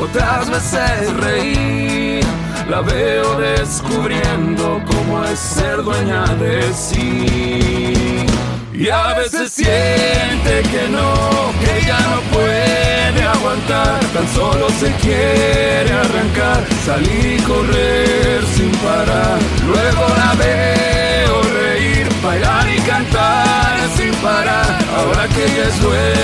otras 0.00 0.50
veces 0.50 1.12
reír. 1.16 2.24
La 2.68 2.80
veo 2.82 3.38
descubriendo 3.40 4.80
cómo 4.86 5.24
es 5.24 5.38
ser 5.38 5.82
dueña 5.82 6.24
de 6.34 6.72
sí. 6.72 8.26
Y 8.74 8.88
a 8.90 9.14
veces 9.14 9.52
siente 9.52 10.62
que 10.70 10.88
no, 10.88 11.52
que 11.60 11.86
ya 11.86 11.98
no 11.98 12.20
puede 12.32 13.22
aguantar, 13.22 13.98
tan 14.14 14.28
solo 14.28 14.68
se 14.70 14.92
quiere 15.02 15.90
arrancar, 15.90 16.64
salir 16.84 17.40
y 17.40 17.42
correr 17.42 18.44
sin 18.54 18.70
parar. 18.76 19.38
Luego 19.66 20.06
la 20.16 20.34
veo 20.34 21.42
reír, 21.42 22.08
bailar 22.22 22.68
y 22.68 22.80
cantar 22.82 23.78
sin 23.96 24.14
parar. 24.16 24.78
Ahora 24.96 25.26
que 25.28 25.44
ella 25.44 25.68
es 25.68 25.80
dueña 25.80 26.17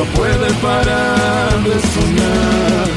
no 0.00 0.06
puede 0.12 0.50
parar 0.62 1.62
de 1.62 1.78
soñar. 1.92 2.88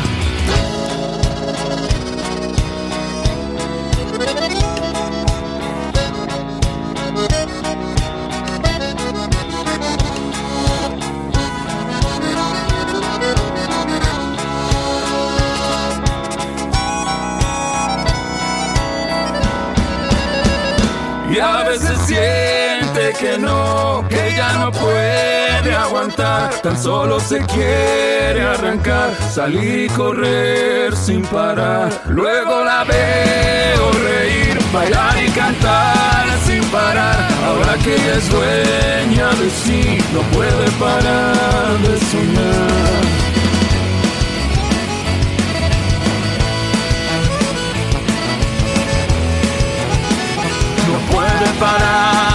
Y 21.30 21.40
a 21.40 21.64
veces 21.64 22.00
siente 22.06 23.14
que 23.20 23.38
no, 23.40 24.06
que 24.08 24.36
ya 24.38 24.54
no 24.60 24.72
puede 24.72 25.43
Tan 26.12 26.78
solo 26.78 27.18
se 27.18 27.40
quiere 27.46 28.44
arrancar, 28.44 29.16
salir 29.32 29.86
y 29.86 29.88
correr 29.88 30.94
sin 30.98 31.22
parar. 31.22 31.90
Luego 32.10 32.62
la 32.66 32.84
veo 32.84 33.92
reír, 33.92 34.60
bailar 34.74 35.24
y 35.24 35.30
cantar 35.30 36.26
sin 36.46 36.62
parar. 36.66 37.26
Ahora 37.46 37.78
que 37.82 37.96
ella 37.96 38.16
es 38.18 38.30
dueña 38.30 39.30
de 39.30 39.50
sí, 39.50 39.98
no 40.14 40.22
puede 40.36 40.72
parar 40.72 41.78
de 41.80 41.98
soñar. 42.00 43.04
no 50.86 51.16
puede 51.16 51.60
parar 51.60 52.33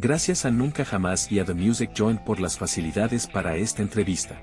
Gracias 0.00 0.44
a 0.44 0.52
Nunca 0.52 0.84
Jamás 0.84 1.32
y 1.32 1.40
a 1.40 1.44
The 1.44 1.54
Music 1.54 1.90
Joint 1.92 2.20
por 2.20 2.38
las 2.38 2.56
facilidades 2.56 3.26
para 3.26 3.56
esta 3.56 3.82
entrevista. 3.82 4.40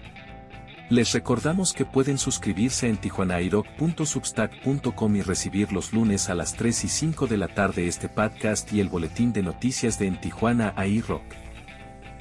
Les 0.89 1.13
recordamos 1.13 1.71
que 1.71 1.85
pueden 1.85 2.17
suscribirse 2.17 2.89
en 2.89 2.97
tijuanairock.substack.com 2.97 5.15
y 5.15 5.21
recibir 5.21 5.71
los 5.71 5.93
lunes 5.93 6.29
a 6.29 6.35
las 6.35 6.55
3 6.55 6.83
y 6.83 6.89
5 6.89 7.27
de 7.27 7.37
la 7.37 7.47
tarde 7.47 7.87
este 7.87 8.09
podcast 8.09 8.73
y 8.73 8.81
el 8.81 8.89
boletín 8.89 9.31
de 9.31 9.43
noticias 9.43 9.97
de 9.97 10.07
En 10.07 10.19
Tijuana 10.19 10.73
iRock. 10.85 11.23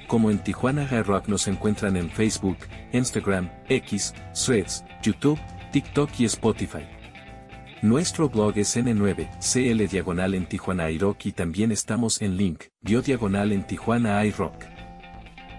Como 0.07 0.31
en 0.31 0.39
Tijuana 0.39 0.89
iRock 0.89 1.27
nos 1.27 1.49
encuentran 1.49 1.97
en 1.97 2.11
Facebook, 2.11 2.59
Instagram, 2.93 3.51
X, 3.69 4.15
Threads, 4.33 4.85
YouTube, 5.03 5.41
TikTok 5.73 6.09
y 6.21 6.27
Spotify. 6.27 6.87
Nuestro 7.85 8.31
blog 8.31 8.57
es 8.57 8.79
N9, 8.79 9.29
CL 9.41 9.87
Diagonal 9.91 10.33
en 10.33 10.47
Tijuana 10.47 10.91
iRock 10.91 11.27
y 11.27 11.33
también 11.33 11.71
estamos 11.71 12.23
en 12.23 12.39
link, 12.39 12.63
bio 12.81 13.03
diagonal 13.03 13.53
en 13.53 13.67
Tijuana 13.67 14.25
iRock. 14.25 14.55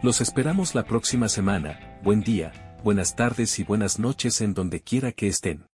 Los 0.02 0.22
esperamos 0.22 0.74
la 0.74 0.86
próxima 0.86 1.30
semana, 1.30 2.00
buen 2.02 2.22
día, 2.22 2.80
buenas 2.84 3.16
tardes 3.16 3.60
y 3.60 3.64
buenas 3.64 4.00
noches 4.00 4.42
en 4.42 4.56
donde 4.56 4.82
quiera 4.82 5.12
que 5.12 5.28
estén. 5.28 5.68